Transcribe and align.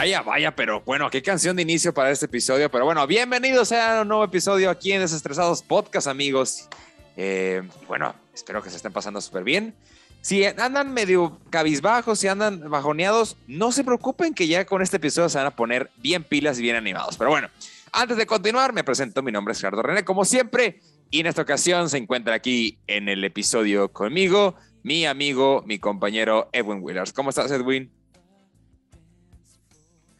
Vaya, 0.00 0.22
vaya, 0.22 0.56
pero 0.56 0.80
bueno, 0.80 1.10
qué 1.10 1.20
canción 1.20 1.54
de 1.56 1.60
inicio 1.60 1.92
para 1.92 2.10
este 2.10 2.24
episodio. 2.24 2.70
Pero 2.70 2.86
bueno, 2.86 3.06
bienvenidos 3.06 3.70
a 3.70 4.00
un 4.00 4.08
nuevo 4.08 4.24
episodio 4.24 4.70
aquí 4.70 4.92
en 4.92 5.02
Desestresados 5.02 5.62
Podcast, 5.62 6.06
amigos. 6.06 6.70
Eh, 7.18 7.60
bueno, 7.86 8.14
espero 8.32 8.62
que 8.62 8.70
se 8.70 8.76
estén 8.76 8.94
pasando 8.94 9.20
súper 9.20 9.44
bien. 9.44 9.74
Si 10.22 10.42
andan 10.46 10.94
medio 10.94 11.38
cabizbajos, 11.50 12.18
si 12.18 12.28
andan 12.28 12.70
bajoneados, 12.70 13.36
no 13.46 13.72
se 13.72 13.84
preocupen 13.84 14.32
que 14.32 14.46
ya 14.46 14.64
con 14.64 14.80
este 14.80 14.96
episodio 14.96 15.28
se 15.28 15.36
van 15.36 15.48
a 15.48 15.54
poner 15.54 15.90
bien 15.98 16.24
pilas 16.24 16.58
y 16.58 16.62
bien 16.62 16.76
animados. 16.76 17.18
Pero 17.18 17.28
bueno, 17.28 17.48
antes 17.92 18.16
de 18.16 18.24
continuar, 18.24 18.72
me 18.72 18.82
presento. 18.82 19.22
Mi 19.22 19.32
nombre 19.32 19.52
es 19.52 19.60
Gerardo 19.60 19.82
René, 19.82 20.02
como 20.02 20.24
siempre. 20.24 20.80
Y 21.10 21.20
en 21.20 21.26
esta 21.26 21.42
ocasión 21.42 21.90
se 21.90 21.98
encuentra 21.98 22.32
aquí 22.32 22.78
en 22.86 23.10
el 23.10 23.22
episodio 23.22 23.92
conmigo 23.92 24.56
mi 24.82 25.04
amigo, 25.04 25.62
mi 25.66 25.78
compañero 25.78 26.48
Edwin 26.52 26.78
Willers. 26.80 27.12
¿Cómo 27.12 27.28
estás, 27.28 27.50
Edwin? 27.50 27.92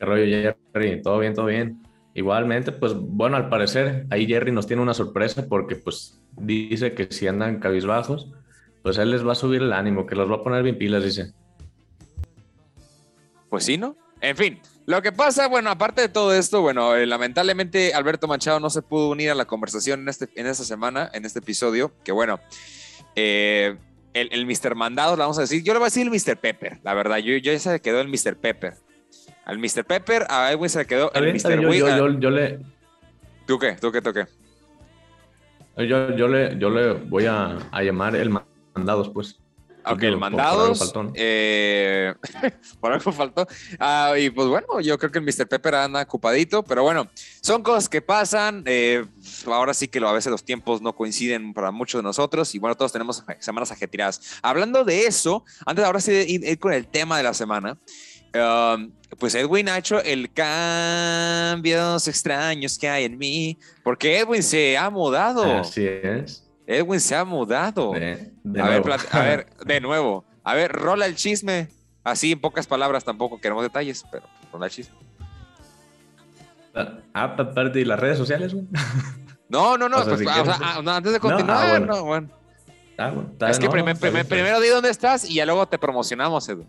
¿Qué 0.01 0.07
rollo, 0.07 0.55
Jerry? 0.73 1.03
Todo 1.03 1.19
bien, 1.19 1.35
todo 1.35 1.47
bien. 1.47 1.83
Igualmente, 2.15 2.73
pues 2.73 2.95
bueno, 2.95 3.37
al 3.37 3.51
parecer 3.51 4.07
ahí 4.09 4.27
Jerry 4.27 4.51
nos 4.51 4.67
tiene 4.67 4.83
una 4.83 4.95
sorpresa 4.95 5.47
porque 5.47 5.77
pues 5.77 6.19
dice 6.37 6.95
que 6.95 7.09
si 7.13 7.29
andan 7.29 7.61
cabizbajos, 7.61 8.33
pues 8.83 8.97
él 8.97 9.11
les 9.11 9.27
va 9.27 9.33
a 9.33 9.35
subir 9.35 9.61
el 9.61 9.75
ánimo, 9.75 10.07
que 10.07 10.17
los 10.17 10.31
va 10.31 10.37
a 10.37 10.43
poner 10.43 10.63
bien 10.63 10.79
pilas, 10.79 11.05
dice. 11.05 11.35
Pues 13.51 13.65
sí, 13.65 13.77
¿no? 13.77 13.95
En 14.23 14.37
fin, 14.37 14.61
lo 14.87 15.03
que 15.03 15.13
pasa, 15.13 15.49
bueno, 15.49 15.69
aparte 15.69 16.01
de 16.01 16.09
todo 16.09 16.33
esto, 16.33 16.63
bueno, 16.63 16.97
eh, 16.97 17.05
lamentablemente 17.07 17.93
Alberto 17.93 18.27
Machado 18.27 18.59
no 18.59 18.71
se 18.71 18.81
pudo 18.81 19.11
unir 19.11 19.31
a 19.31 19.35
la 19.35 19.45
conversación 19.45 20.01
en, 20.01 20.09
este, 20.09 20.31
en 20.35 20.47
esta 20.47 20.65
semana, 20.65 21.11
en 21.13 21.27
este 21.27 21.41
episodio, 21.41 21.93
que 22.05 22.13
bueno, 22.13 22.41
eh, 23.17 23.77
el, 24.15 24.31
el 24.33 24.47
Mr. 24.47 24.75
Mandado, 24.75 25.15
le 25.15 25.21
vamos 25.21 25.37
a 25.37 25.43
decir, 25.43 25.63
yo 25.63 25.75
le 25.75 25.79
voy 25.79 25.87
a 25.87 25.91
decir 25.91 26.07
el 26.07 26.11
Mr. 26.11 26.39
Pepper, 26.39 26.81
la 26.83 26.95
verdad, 26.95 27.19
yo, 27.19 27.37
yo 27.37 27.53
ya 27.53 27.59
se 27.59 27.81
quedó 27.81 28.01
el 28.01 28.09
Mr. 28.09 28.37
Pepper. 28.37 28.75
Al 29.51 29.59
Mr. 29.59 29.85
Pepper, 29.85 30.27
a 30.31 30.53
Edwin 30.53 30.71
se 30.71 30.87
quedó 30.87 31.13
el 31.13 31.35
Mr. 31.35 31.61
Yo, 31.61 31.73
yo, 31.73 32.21
yo, 32.21 32.31
le... 32.31 32.61
¿Tú 33.49 33.59
qué? 33.59 33.73
¿Tú 33.73 33.91
qué? 33.91 34.01
¿Tú 34.01 34.13
qué? 34.13 34.29
Yo, 35.77 36.15
yo, 36.15 36.29
le, 36.29 36.57
yo 36.57 36.71
le 36.71 36.93
voy 36.93 37.27
a, 37.27 37.59
a 37.73 37.83
llamar 37.83 38.15
el 38.15 38.31
Mandados, 38.77 39.09
pues. 39.09 39.41
Ok, 39.85 40.03
el 40.03 40.19
mandados. 40.19 40.93
Eh, 41.15 42.15
por 42.81 42.93
algo 42.93 43.13
faltó. 43.13 43.47
Ah, 43.79 44.15
y 44.19 44.31
pues 44.31 44.47
bueno, 44.47 44.81
yo 44.81 44.99
creo 44.99 45.11
que 45.11 45.19
el 45.19 45.25
Mr. 45.25 45.49
Pepper 45.49 45.75
anda 45.75 46.03
ocupadito, 46.03 46.63
pero 46.63 46.83
bueno, 46.83 47.09
son 47.41 47.63
cosas 47.63 47.89
que 47.89 48.03
pasan. 48.03 48.63
Eh, 48.67 49.05
ahora 49.47 49.75
sí 49.75 49.89
que 49.89 49.99
a 49.99 50.13
veces 50.13 50.31
los 50.31 50.45
tiempos 50.45 50.83
no 50.83 50.95
coinciden 50.95 51.55
para 51.55 51.71
muchos 51.71 51.99
de 51.99 52.03
nosotros 52.03 52.55
y 52.55 52.59
bueno, 52.59 52.77
todos 52.77 52.93
tenemos 52.93 53.25
semanas 53.39 53.73
ajetreadas. 53.73 54.39
Hablando 54.43 54.85
de 54.85 55.07
eso, 55.07 55.45
antes 55.65 55.85
ahora 55.85 56.01
sí 56.01 56.13
de 56.13 56.25
ir, 56.29 56.59
con 56.59 56.73
el 56.73 56.87
tema 56.87 57.17
de 57.17 57.23
la 57.23 57.35
semana. 57.35 57.77
Um, 58.35 58.93
pues 59.19 59.35
Edwin 59.35 59.69
ha 59.69 59.79
hecho 59.79 60.01
el 60.03 60.33
cambios 60.33 62.07
extraños 62.07 62.79
que 62.79 62.89
hay 62.89 63.05
en 63.05 63.19
mí, 63.19 63.59
porque 63.83 64.19
Edwin 64.19 64.43
se 64.43 64.79
ha 64.79 64.89
mudado. 64.89 65.59
Así 65.59 65.87
es. 65.87 66.49
Edwin 66.67 67.01
se 67.01 67.17
ha 67.17 67.25
mudado. 67.25 67.93
De, 67.93 68.33
de 68.45 68.61
a, 68.61 68.69
ver, 68.69 68.83
a, 69.11 69.19
ver, 69.21 69.47
de 69.67 69.81
nuevo. 69.81 70.25
A 70.45 70.55
ver, 70.55 70.71
rola 70.71 71.07
el 71.07 71.17
chisme. 71.17 71.69
Así 72.05 72.33
en 72.33 72.41
pocas 72.41 72.67
palabras 72.67 73.05
tampoco 73.05 73.41
queremos 73.41 73.63
detalles, 73.63 74.05
pero 74.11 74.27
rola 74.53 74.67
el 74.67 74.73
chisme. 74.73 74.95
Ah, 76.75 76.99
aparte 77.13 77.81
de 77.81 77.85
las 77.85 77.99
redes 77.99 78.19
sociales, 78.19 78.55
güey. 78.55 78.67
No, 79.51 79.77
no, 79.77 79.89
no. 79.89 79.97
O 79.97 80.05
sea, 80.05 80.15
pues, 80.15 80.21
si 80.21 80.27
o 80.27 80.45
sea, 80.45 80.59
ah, 80.63 80.81
no, 80.81 80.93
antes 80.93 81.13
de 81.13 81.19
continuar, 81.19 81.83
no, 81.83 81.95
ah, 81.97 82.01
bueno. 82.03 82.31
Ah, 82.97 83.11
bueno. 83.11 83.33
es 83.49 83.59
que 83.59 83.69
primer, 83.69 83.97
primer, 83.99 84.25
primero 84.25 84.61
di 84.61 84.69
dónde 84.69 84.91
estás 84.91 85.29
y 85.29 85.35
ya 85.35 85.45
luego 85.45 85.67
te 85.67 85.77
promocionamos, 85.77 86.49
Edwin. 86.49 86.69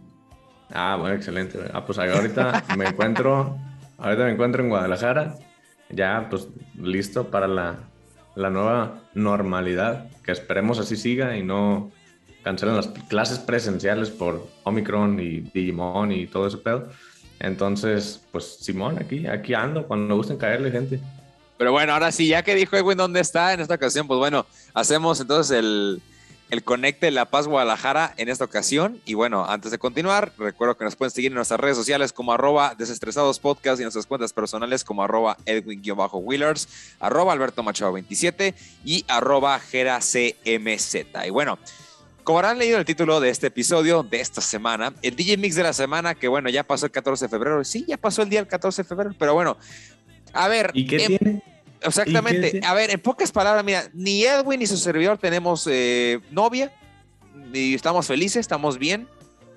Ah, 0.74 0.98
bueno, 1.00 1.16
excelente. 1.16 1.60
Ah, 1.74 1.86
pues 1.86 1.98
ahorita 1.98 2.64
me 2.78 2.86
encuentro, 2.86 3.58
ahorita 3.98 4.24
me 4.26 4.32
encuentro 4.32 4.64
en 4.64 4.70
Guadalajara, 4.70 5.36
ya 5.90 6.28
pues 6.30 6.48
listo 6.78 7.28
para 7.28 7.48
la, 7.48 7.80
la 8.36 8.50
nueva 8.50 9.02
normalidad, 9.14 10.10
que 10.24 10.32
esperemos 10.32 10.80
así 10.80 10.96
siga 10.96 11.36
y 11.38 11.44
no 11.44 11.92
cancelen 12.44 12.76
las 12.76 12.88
clases 12.88 13.40
presenciales 13.40 14.10
por 14.10 14.48
Omicron 14.64 15.20
y 15.20 15.42
Digimon 15.42 16.12
y 16.12 16.28
todo 16.28 16.48
ese 16.48 16.58
pedo. 16.58 16.90
Entonces, 17.40 18.22
pues 18.32 18.58
Simón, 18.62 18.98
aquí, 19.00 19.26
aquí 19.28 19.54
ando, 19.54 19.88
cuando 19.88 20.16
gusten 20.16 20.38
caerle, 20.38 20.72
gente. 20.72 21.00
Pero 21.58 21.72
bueno, 21.72 21.94
ahora 21.94 22.12
sí, 22.12 22.28
ya 22.28 22.44
que 22.44 22.56
dijo 22.56 22.76
Edwin 22.76 22.98
dónde 22.98 23.20
está 23.20 23.54
en 23.54 23.60
esta 23.60 23.76
ocasión, 23.76 24.08
pues 24.08 24.18
bueno, 24.18 24.46
hacemos 24.74 25.20
entonces 25.20 25.58
el, 25.58 26.02
el 26.52 26.64
Conecte 26.64 27.10
La 27.12 27.26
Paz 27.26 27.48
Guadalajara 27.48 28.14
en 28.18 28.30
esta 28.30 28.46
ocasión. 28.46 29.02
Y 29.06 29.14
bueno, 29.16 29.46
antes 29.46 29.72
de 29.72 29.80
continuar, 29.80 30.34
recuerdo 30.38 30.78
que 30.78 30.84
nos 30.84 30.98
pueden 30.98 31.12
seguir 31.12 31.32
en 31.32 31.36
nuestras 31.36 31.60
redes 31.60 31.78
sociales 31.78 32.14
como 32.14 32.34
arroba 32.34 32.76
desestresados 32.78 33.40
podcast 33.40 33.80
y 33.80 33.84
en 33.84 33.86
nuestras 33.86 34.06
cuentas 34.06 34.34
personales 34.34 34.84
como 34.84 35.02
arroba 35.02 35.38
edwin-wheelers, 35.46 36.68
arroba 37.00 37.32
alberto 37.34 37.64
machado 37.64 37.94
27 37.94 38.54
y 38.84 39.06
arroba 39.08 39.60
cmz. 39.60 40.96
Y 41.26 41.30
bueno, 41.30 41.58
como 42.26 42.40
habrán 42.40 42.60
leído 42.60 42.78
el 42.78 42.86
título 42.86 43.22
de 43.22 43.30
este 43.30 43.48
episodio 43.48 44.04
de 44.04 44.20
esta 44.20 44.42
semana, 44.42 44.94
el 45.02 45.16
DJ 45.16 45.38
Mix 45.38 45.56
de 45.56 45.64
la 45.64 45.74
semana, 45.74 46.16
que 46.16 46.28
bueno, 46.28 46.50
ya 46.50 46.64
pasó 46.64 46.86
el 46.86 46.92
14 46.92 47.26
de 47.26 47.30
febrero. 47.30 47.64
Sí, 47.64 47.86
ya 47.88 47.98
pasó 47.98 48.24
el 48.24 48.30
día 48.30 48.42
el 48.42 48.48
14 48.48 48.84
de 48.84 48.88
febrero, 48.88 49.16
pero 49.18 49.34
bueno, 49.34 49.58
a 50.34 50.50
ver. 50.50 50.72
¿Y 50.74 50.86
qué 50.86 50.98
em, 50.98 51.08
tiene? 51.08 51.51
Exactamente. 51.82 52.62
A 52.64 52.74
ver, 52.74 52.92
en 52.92 53.00
pocas 53.00 53.32
palabras, 53.32 53.64
mira, 53.64 53.84
ni 53.94 54.24
Edwin 54.24 54.60
ni 54.60 54.68
su 54.68 54.78
servidor 54.78 55.18
tenemos 55.18 55.68
eh, 55.70 56.20
novia, 56.32 56.72
y 57.54 57.74
estamos 57.74 58.08
felices, 58.08 58.38
estamos 58.38 58.78
bien. 58.78 59.08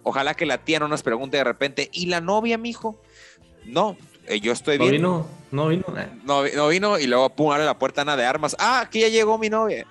Ojalá 0.03 0.35
que 0.35 0.47
la 0.47 0.59
tía 0.59 0.79
no 0.79 0.89
nos 0.89 1.03
pregunte 1.03 1.37
de 1.37 1.45
repente, 1.45 1.89
¿y 1.93 2.07
la 2.07 2.21
novia, 2.21 2.59
mijo? 2.59 3.01
No, 3.65 3.97
eh, 4.27 4.41
yo 4.41 4.53
estoy 4.53 4.79
no 4.79 4.85
bien. 4.85 4.97
Vino, 4.97 5.27
no 5.51 5.69
vino, 5.69 5.85
no 6.25 6.43
No, 6.45 6.69
vino 6.69 6.99
y 6.99 7.07
luego 7.07 7.31
pum, 7.31 7.53
abre 7.53 7.65
la 7.65 7.79
puerta 7.79 8.03
Ana 8.03 8.17
de 8.17 8.25
armas. 8.25 8.57
Ah, 8.59 8.81
aquí 8.81 9.01
ya 9.01 9.09
llegó 9.09 9.39
mi 9.39 9.49
novia. 9.49 9.87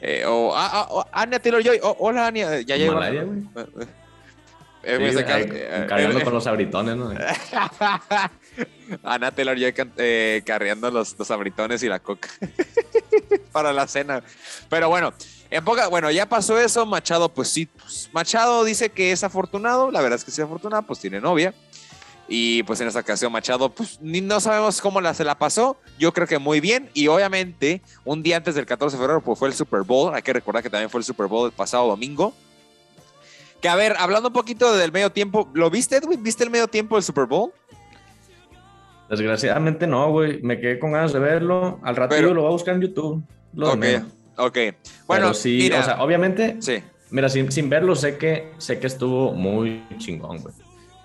Eh, 0.00 0.24
o, 0.26 0.52
ah, 0.54 0.70
ah, 0.72 0.86
oh, 0.90 1.04
Ania 1.12 1.40
Taylor 1.40 1.62
Joy. 1.62 1.80
Oh, 1.82 1.96
hola, 1.98 2.28
Ania. 2.28 2.60
Ya 2.60 2.76
llegó. 2.76 2.94
Malaria, 2.94 3.26
Sí, 4.82 5.24
cargando 5.88 6.22
con 6.22 6.34
los 6.34 6.46
abritones, 6.46 6.96
¿no? 6.96 7.10
Ana 9.02 9.30
Taylor 9.30 9.58
Joy 9.58 9.74
eh, 9.96 10.42
carreando 10.46 10.90
los, 10.90 11.18
los 11.18 11.30
abritones 11.30 11.82
y 11.82 11.88
la 11.88 11.98
coca 11.98 12.28
para 13.52 13.72
la 13.72 13.86
cena. 13.86 14.22
Pero 14.68 14.88
bueno, 14.88 15.12
en 15.50 15.64
poca, 15.64 15.88
bueno, 15.88 16.10
ya 16.10 16.26
pasó 16.26 16.58
eso. 16.58 16.86
Machado, 16.86 17.28
pues 17.28 17.48
sí, 17.48 17.66
pues, 17.66 18.08
Machado 18.12 18.64
dice 18.64 18.90
que 18.90 19.12
es 19.12 19.24
afortunado. 19.24 19.90
La 19.90 20.00
verdad 20.00 20.18
es 20.18 20.24
que 20.24 20.30
sí 20.30 20.40
es 20.40 20.44
afortunado, 20.44 20.82
pues 20.82 21.00
tiene 21.00 21.20
novia. 21.20 21.54
Y 22.30 22.62
pues 22.64 22.78
en 22.80 22.88
esta 22.88 23.00
ocasión 23.00 23.32
Machado, 23.32 23.70
pues 23.70 23.98
ni 24.02 24.20
no 24.20 24.38
sabemos 24.38 24.82
cómo 24.82 25.00
la, 25.00 25.14
se 25.14 25.24
la 25.24 25.38
pasó. 25.38 25.78
Yo 25.98 26.12
creo 26.12 26.26
que 26.26 26.38
muy 26.38 26.60
bien. 26.60 26.90
Y 26.92 27.08
obviamente, 27.08 27.82
un 28.04 28.22
día 28.22 28.36
antes 28.36 28.54
del 28.54 28.66
14 28.66 28.96
de 28.96 29.00
febrero, 29.00 29.22
pues 29.22 29.38
fue 29.38 29.48
el 29.48 29.54
Super 29.54 29.82
Bowl. 29.82 30.14
Hay 30.14 30.22
que 30.22 30.32
recordar 30.32 30.62
que 30.62 30.70
también 30.70 30.90
fue 30.90 31.00
el 31.00 31.04
Super 31.04 31.26
Bowl 31.26 31.46
el 31.46 31.52
pasado 31.52 31.88
domingo. 31.88 32.34
Que 33.60 33.68
a 33.68 33.76
ver, 33.76 33.94
hablando 33.98 34.28
un 34.28 34.32
poquito 34.32 34.76
del 34.76 34.92
medio 34.92 35.10
tiempo, 35.10 35.50
¿lo 35.54 35.70
viste, 35.70 35.96
Edwin? 35.96 36.22
¿Viste 36.22 36.44
el 36.44 36.50
medio 36.50 36.68
tiempo 36.68 36.96
del 36.96 37.02
Super 37.02 37.26
Bowl? 37.26 37.52
Desgraciadamente 39.08 39.86
no, 39.86 40.10
güey. 40.10 40.40
Me 40.42 40.60
quedé 40.60 40.78
con 40.78 40.92
ganas 40.92 41.12
de 41.12 41.18
verlo. 41.18 41.80
Al 41.82 41.96
rato 41.96 42.20
lo 42.20 42.42
voy 42.42 42.48
a 42.48 42.52
buscar 42.52 42.74
en 42.74 42.82
YouTube. 42.82 43.22
Lo 43.54 43.72
ok, 43.72 43.84
ok. 44.36 44.58
Bueno, 45.06 45.34
sí, 45.34 45.70
o 45.72 45.82
sea, 45.82 46.02
obviamente. 46.02 46.56
Sí. 46.60 46.82
Mira, 47.10 47.28
sin, 47.28 47.50
sin, 47.50 47.70
verlo, 47.70 47.96
sé 47.96 48.18
que, 48.18 48.52
sé 48.58 48.78
que 48.78 48.86
estuvo 48.86 49.32
muy 49.32 49.82
chingón, 49.96 50.38
güey. 50.42 50.54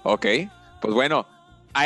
Ok, 0.04 0.26
pues 0.82 0.94
bueno. 0.94 1.26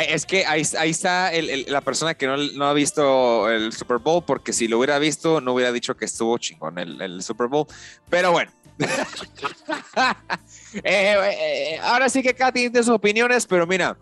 Es 0.08 0.26
que 0.26 0.44
ahí, 0.44 0.62
ahí 0.78 0.90
está 0.90 1.32
el, 1.32 1.64
la 1.68 1.80
persona 1.80 2.12
que 2.14 2.26
no, 2.26 2.36
no, 2.36 2.66
ha 2.66 2.74
visto 2.74 3.48
el 3.48 3.72
Super 3.72 3.98
Bowl, 3.98 4.22
porque 4.22 4.52
si 4.52 4.68
lo 4.68 4.76
hubiera 4.78 4.98
visto, 4.98 5.40
no 5.40 5.54
hubiera 5.54 5.72
dicho 5.72 5.96
que 5.96 6.04
estuvo 6.04 6.36
chingón 6.36 6.78
el, 6.78 7.00
el 7.00 7.22
Super 7.22 7.46
Bowl. 7.46 7.66
Pero 8.10 8.32
bueno. 8.32 8.50
Eh, 10.74 10.82
eh, 10.84 11.78
ahora 11.82 12.10
sí 12.10 12.22
que 12.22 12.34
cada 12.34 12.52
tiene 12.52 12.78
sus 12.78 12.90
opiniones, 12.90 13.46
pero 13.46 13.66
mira, 13.66 13.96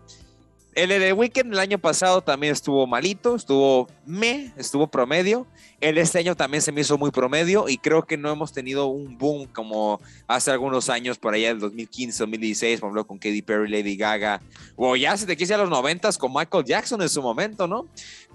el 0.77 0.89
de 0.89 0.99
The 0.99 1.13
Weeknd 1.13 1.53
el 1.53 1.59
año 1.59 1.79
pasado 1.79 2.21
también 2.21 2.53
estuvo 2.53 2.85
malito, 2.85 3.35
estuvo 3.35 3.87
me, 4.05 4.53
estuvo 4.57 4.85
promedio. 4.85 5.47
El 5.81 5.97
este 5.97 6.19
año 6.19 6.35
también 6.35 6.61
se 6.61 6.71
me 6.71 6.81
hizo 6.81 6.99
muy 6.99 7.09
promedio 7.09 7.67
y 7.67 7.77
creo 7.79 8.05
que 8.05 8.15
no 8.15 8.29
hemos 8.31 8.53
tenido 8.53 8.85
un 8.85 9.17
boom 9.17 9.47
como 9.47 9.99
hace 10.27 10.51
algunos 10.51 10.89
años, 10.89 11.17
por 11.17 11.33
allá 11.33 11.47
del 11.47 11.59
2015, 11.59 12.19
2016, 12.19 12.79
por 12.79 12.89
ejemplo, 12.89 13.07
con 13.07 13.17
Katy 13.17 13.41
Perry, 13.41 13.69
Lady 13.69 13.95
Gaga, 13.95 14.39
o 14.75 14.95
ya 14.95 15.17
se 15.17 15.25
te 15.25 15.35
quise 15.35 15.55
a 15.55 15.57
los 15.57 15.69
90 15.69 16.11
con 16.19 16.31
Michael 16.31 16.65
Jackson 16.65 17.01
en 17.01 17.09
su 17.09 17.23
momento, 17.23 17.65
¿no? 17.65 17.87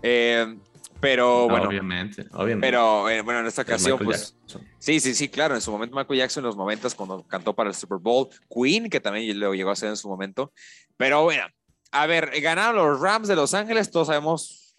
Eh, 0.02 0.56
pero 1.02 1.48
bueno. 1.48 1.66
Obviamente, 1.66 2.26
obviamente. 2.30 2.64
Pero 2.64 3.10
eh, 3.10 3.22
bueno, 3.22 3.40
en 3.40 3.46
esta 3.46 3.62
ocasión, 3.62 3.98
pues. 3.98 4.36
Sí, 4.78 5.00
sí, 5.00 5.14
sí, 5.14 5.28
claro. 5.28 5.56
En 5.56 5.60
su 5.60 5.72
momento, 5.72 5.96
Michael 5.96 6.20
Jackson 6.20 6.42
en 6.42 6.46
los 6.46 6.56
momentos 6.56 6.94
cuando 6.94 7.24
cantó 7.24 7.52
para 7.54 7.68
el 7.70 7.74
Super 7.74 7.98
Bowl. 7.98 8.28
Queen, 8.48 8.88
que 8.88 9.00
también 9.00 9.40
lo 9.40 9.52
llegó 9.52 9.70
a 9.70 9.72
hacer 9.72 9.88
en 9.88 9.96
su 9.96 10.08
momento. 10.08 10.52
Pero 10.96 11.24
bueno, 11.24 11.44
a 11.90 12.06
ver, 12.06 12.30
ganaron 12.40 12.76
los 12.76 13.00
Rams 13.00 13.26
de 13.26 13.34
Los 13.34 13.52
Ángeles, 13.52 13.90
todos 13.90 14.06
sabemos 14.06 14.76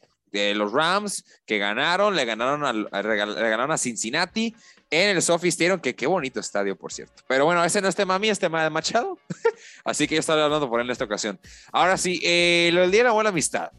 los 0.56 0.72
Rams 0.72 1.24
que 1.46 1.60
ganaron, 1.60 2.16
le 2.16 2.26
ganaron, 2.26 2.66
a, 2.66 2.74
le 2.74 3.50
ganaron 3.50 3.72
a 3.72 3.78
Cincinnati 3.78 4.56
en 4.90 5.16
el 5.16 5.22
Sophie 5.22 5.50
Stadium, 5.50 5.80
que 5.80 5.96
qué 5.96 6.08
bonito 6.08 6.40
estadio, 6.40 6.76
por 6.76 6.92
cierto. 6.92 7.24
Pero 7.28 7.46
bueno, 7.46 7.64
ese 7.64 7.82
no 7.82 7.88
es 7.88 7.96
tema 7.96 8.18
mío, 8.18 8.32
es 8.32 8.40
tema 8.40 8.64
de 8.64 8.70
Machado. 8.70 9.20
Así 9.84 10.08
que 10.08 10.16
yo 10.16 10.20
estaba 10.20 10.44
hablando 10.44 10.70
por 10.70 10.80
él 10.80 10.88
en 10.88 10.92
esta 10.92 11.06
ocasión. 11.06 11.40
Ahora 11.72 11.98
sí, 11.98 12.20
eh, 12.24 12.72
lo 12.74 12.82
del 12.82 12.92
Día 12.92 13.02
de 13.02 13.10
la 13.10 13.12
Buena 13.12 13.30
Amistad. 13.30 13.72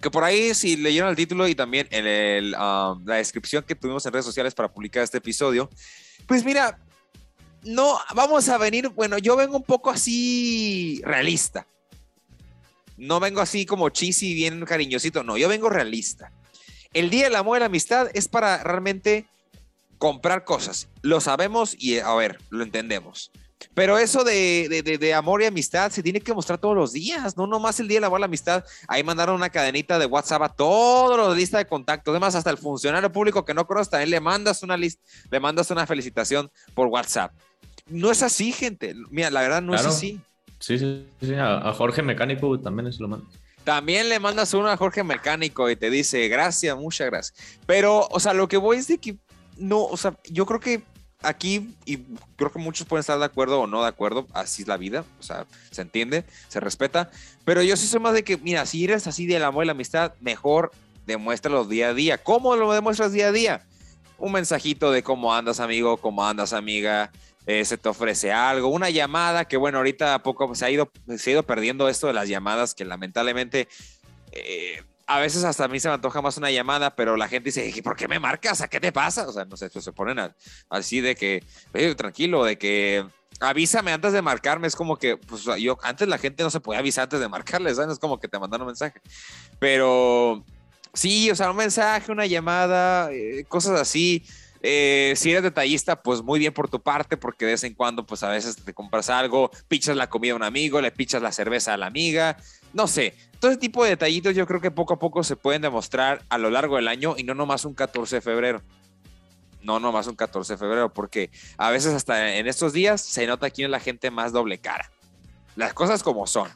Que 0.00 0.10
por 0.10 0.24
ahí, 0.24 0.54
si 0.54 0.76
leyeron 0.76 1.10
el 1.10 1.16
título 1.16 1.48
y 1.48 1.54
también 1.54 1.88
en 1.90 2.54
um, 2.54 3.04
la 3.06 3.16
descripción 3.16 3.64
que 3.64 3.74
tuvimos 3.74 4.04
en 4.06 4.12
redes 4.12 4.26
sociales 4.26 4.54
para 4.54 4.72
publicar 4.72 5.02
este 5.02 5.18
episodio, 5.18 5.70
pues 6.26 6.44
mira, 6.44 6.78
no, 7.62 7.98
vamos 8.14 8.48
a 8.48 8.58
venir, 8.58 8.88
bueno, 8.90 9.18
yo 9.18 9.36
vengo 9.36 9.56
un 9.56 9.62
poco 9.62 9.90
así 9.90 11.00
realista. 11.04 11.66
No 12.96 13.20
vengo 13.20 13.40
así 13.40 13.66
como 13.66 13.88
cheesy, 13.90 14.34
bien 14.34 14.64
cariñosito, 14.64 15.22
no, 15.22 15.36
yo 15.36 15.48
vengo 15.48 15.68
realista. 15.68 16.32
El 16.92 17.10
Día 17.10 17.24
del 17.24 17.36
Amor 17.36 17.58
y 17.58 17.60
la 17.60 17.66
Amistad 17.66 18.08
es 18.14 18.28
para 18.28 18.62
realmente 18.62 19.26
comprar 19.98 20.44
cosas. 20.44 20.88
Lo 21.02 21.20
sabemos 21.20 21.74
y, 21.78 21.98
a 21.98 22.14
ver, 22.14 22.38
lo 22.50 22.62
entendemos. 22.62 23.30
Pero 23.74 23.98
eso 23.98 24.24
de, 24.24 24.82
de, 25.00 25.14
amor 25.14 25.42
y 25.42 25.46
amistad 25.46 25.90
se 25.90 26.02
tiene 26.02 26.20
que 26.20 26.34
mostrar 26.34 26.58
todos 26.58 26.76
los 26.76 26.92
días, 26.92 27.36
no 27.36 27.46
nomás 27.46 27.80
el 27.80 27.88
día 27.88 28.00
de 28.00 28.06
amor 28.06 28.20
y 28.20 28.22
la 28.22 28.26
amistad. 28.26 28.64
Ahí 28.88 29.02
mandaron 29.02 29.34
una 29.34 29.50
cadenita 29.50 29.98
de 29.98 30.06
WhatsApp 30.06 30.42
a 30.42 30.48
todos 30.48 31.16
los 31.16 31.36
lista 31.36 31.58
de 31.58 31.66
contactos. 31.66 32.12
Además, 32.12 32.34
hasta 32.34 32.50
el 32.50 32.58
funcionario 32.58 33.10
público 33.10 33.44
que 33.44 33.54
no 33.54 33.66
conoce, 33.66 33.90
también 33.90 34.10
le 34.10 34.20
mandas 34.20 34.62
una 34.62 34.76
lista, 34.76 35.02
le 35.30 35.40
mandas 35.40 35.70
una 35.70 35.86
felicitación 35.86 36.50
por 36.74 36.88
WhatsApp. 36.88 37.32
No 37.88 38.10
es 38.10 38.22
así, 38.22 38.52
gente. 38.52 38.94
Mira, 39.10 39.30
la 39.30 39.40
verdad 39.40 39.62
no 39.62 39.74
es 39.74 39.84
así. 39.84 40.20
Sí, 40.58 40.78
sí, 40.78 41.06
sí. 41.20 41.34
A, 41.34 41.72
Jorge 41.72 42.02
Mecánico 42.02 42.58
también 42.58 42.88
es 42.88 42.98
lo 42.98 43.08
mando. 43.08 43.26
También 43.64 44.08
le 44.08 44.20
mandas 44.20 44.54
uno 44.54 44.68
a 44.68 44.76
Jorge 44.76 45.02
Mecánico 45.02 45.68
y 45.70 45.76
te 45.76 45.90
dice, 45.90 46.28
gracias, 46.28 46.76
muchas 46.76 47.08
gracias. 47.08 47.58
Pero, 47.66 48.06
o 48.10 48.20
sea, 48.20 48.32
lo 48.32 48.48
que 48.48 48.56
voy 48.56 48.76
es 48.78 48.88
de 48.88 48.98
que 48.98 49.16
no, 49.56 49.84
o 49.84 49.96
sea, 49.96 50.16
yo 50.24 50.46
creo 50.46 50.60
que 50.60 50.82
aquí, 51.22 51.74
y 51.84 51.98
creo 52.36 52.52
que 52.52 52.58
muchos 52.58 52.86
pueden 52.86 53.00
estar 53.00 53.18
de 53.18 53.24
acuerdo 53.24 53.60
o 53.60 53.66
no 53.66 53.82
de 53.82 53.88
acuerdo, 53.88 54.26
así 54.32 54.62
es 54.62 54.68
la 54.68 54.76
vida, 54.76 55.04
o 55.18 55.22
sea, 55.22 55.46
se 55.70 55.82
entiende, 55.82 56.24
se 56.48 56.60
respeta, 56.60 57.10
pero 57.44 57.62
yo 57.62 57.76
sí 57.76 57.86
soy 57.86 58.00
más 58.00 58.14
de 58.14 58.22
que, 58.24 58.36
mira, 58.36 58.66
si 58.66 58.84
eres 58.84 59.06
así 59.06 59.26
de 59.26 59.42
amor 59.42 59.64
y 59.64 59.66
la 59.66 59.72
amistad, 59.72 60.12
mejor 60.20 60.72
demuéstralo 61.06 61.64
día 61.64 61.88
a 61.88 61.94
día. 61.94 62.18
¿Cómo 62.18 62.56
lo 62.56 62.72
demuestras 62.72 63.12
día 63.12 63.28
a 63.28 63.32
día? 63.32 63.64
Un 64.18 64.32
mensajito 64.32 64.90
de 64.90 65.02
cómo 65.02 65.34
andas, 65.34 65.60
amigo, 65.60 65.96
cómo 65.98 66.26
andas, 66.26 66.52
amiga, 66.52 67.12
eh, 67.46 67.64
se 67.64 67.78
te 67.78 67.88
ofrece 67.88 68.32
algo, 68.32 68.68
una 68.68 68.90
llamada 68.90 69.44
que, 69.44 69.56
bueno, 69.56 69.78
ahorita 69.78 70.14
a 70.14 70.22
poco 70.22 70.52
se 70.54 70.64
ha 70.64 70.70
ido, 70.70 70.90
se 71.16 71.30
ha 71.30 71.32
ido 71.34 71.42
perdiendo 71.44 71.88
esto 71.88 72.08
de 72.08 72.12
las 72.12 72.28
llamadas 72.28 72.74
que 72.74 72.84
lamentablemente... 72.84 73.68
Eh, 74.32 74.82
a 75.06 75.20
veces 75.20 75.44
hasta 75.44 75.64
a 75.64 75.68
mí 75.68 75.78
se 75.78 75.88
me 75.88 75.94
antoja 75.94 76.20
más 76.20 76.36
una 76.36 76.50
llamada, 76.50 76.96
pero 76.96 77.16
la 77.16 77.28
gente 77.28 77.50
dice, 77.50 77.82
¿por 77.82 77.96
qué 77.96 78.08
me 78.08 78.18
marcas? 78.18 78.60
¿A 78.60 78.68
qué 78.68 78.80
te 78.80 78.90
pasa? 78.90 79.28
O 79.28 79.32
sea, 79.32 79.44
no 79.44 79.56
sé, 79.56 79.70
se 79.70 79.92
ponen 79.92 80.18
así 80.68 81.00
de 81.00 81.14
que, 81.14 81.44
tranquilo, 81.96 82.44
de 82.44 82.58
que 82.58 83.06
avísame 83.40 83.92
antes 83.92 84.12
de 84.12 84.22
marcarme. 84.22 84.66
Es 84.66 84.74
como 84.74 84.96
que, 84.96 85.16
pues 85.16 85.44
yo, 85.58 85.78
antes 85.82 86.08
la 86.08 86.18
gente 86.18 86.42
no 86.42 86.50
se 86.50 86.60
podía 86.60 86.80
avisar 86.80 87.04
antes 87.04 87.20
de 87.20 87.28
marcarle, 87.28 87.72
¿sabes? 87.74 87.92
Es 87.92 87.98
como 88.00 88.18
que 88.18 88.26
te 88.26 88.38
mandan 88.38 88.62
un 88.62 88.68
mensaje. 88.68 89.00
Pero 89.60 90.44
sí, 90.92 91.30
o 91.30 91.36
sea, 91.36 91.52
un 91.52 91.56
mensaje, 91.56 92.10
una 92.10 92.26
llamada, 92.26 93.12
eh, 93.12 93.44
cosas 93.48 93.80
así. 93.80 94.24
Eh, 94.62 95.12
si 95.14 95.30
eres 95.30 95.44
detallista, 95.44 96.02
pues 96.02 96.22
muy 96.22 96.40
bien 96.40 96.52
por 96.52 96.68
tu 96.68 96.82
parte, 96.82 97.16
porque 97.16 97.44
de 97.44 97.52
vez 97.52 97.62
en 97.62 97.74
cuando, 97.74 98.04
pues 98.04 98.24
a 98.24 98.30
veces 98.30 98.56
te 98.56 98.74
compras 98.74 99.10
algo, 99.10 99.50
pichas 99.68 99.96
la 99.96 100.08
comida 100.08 100.32
a 100.32 100.36
un 100.36 100.42
amigo, 100.42 100.80
le 100.80 100.90
pichas 100.90 101.22
la 101.22 101.30
cerveza 101.30 101.74
a 101.74 101.76
la 101.76 101.86
amiga, 101.86 102.36
no 102.76 102.86
sé, 102.86 103.14
todo 103.40 103.50
ese 103.50 103.58
tipo 103.58 103.82
de 103.82 103.90
detallitos 103.90 104.34
yo 104.34 104.46
creo 104.46 104.60
que 104.60 104.70
poco 104.70 104.94
a 104.94 104.98
poco 104.98 105.24
se 105.24 105.34
pueden 105.34 105.62
demostrar 105.62 106.22
a 106.28 106.36
lo 106.36 106.50
largo 106.50 106.76
del 106.76 106.88
año 106.88 107.14
y 107.16 107.24
no 107.24 107.34
nomás 107.34 107.64
un 107.64 107.72
14 107.72 108.16
de 108.16 108.20
febrero. 108.20 108.62
No 109.62 109.80
nomás 109.80 110.06
un 110.06 110.14
14 110.14 110.52
de 110.52 110.58
febrero, 110.58 110.92
porque 110.92 111.30
a 111.56 111.70
veces 111.70 111.94
hasta 111.94 112.36
en 112.36 112.46
estos 112.46 112.74
días 112.74 113.00
se 113.00 113.26
nota 113.26 113.48
quién 113.48 113.66
es 113.66 113.70
la 113.70 113.80
gente 113.80 114.10
más 114.10 114.32
doble 114.32 114.58
cara. 114.58 114.92
Las 115.56 115.72
cosas 115.72 116.02
como 116.02 116.26
son. 116.26 116.50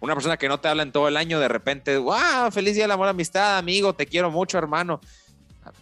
Una 0.00 0.14
persona 0.14 0.36
que 0.36 0.46
no 0.46 0.60
te 0.60 0.68
habla 0.68 0.82
en 0.82 0.92
todo 0.92 1.08
el 1.08 1.16
año, 1.16 1.40
de 1.40 1.48
repente, 1.48 1.96
¡wow! 1.96 2.50
Feliz 2.52 2.74
día 2.74 2.84
del 2.84 2.90
amor, 2.90 3.08
amistad, 3.08 3.56
amigo, 3.56 3.94
te 3.94 4.06
quiero 4.06 4.30
mucho, 4.30 4.58
hermano. 4.58 5.00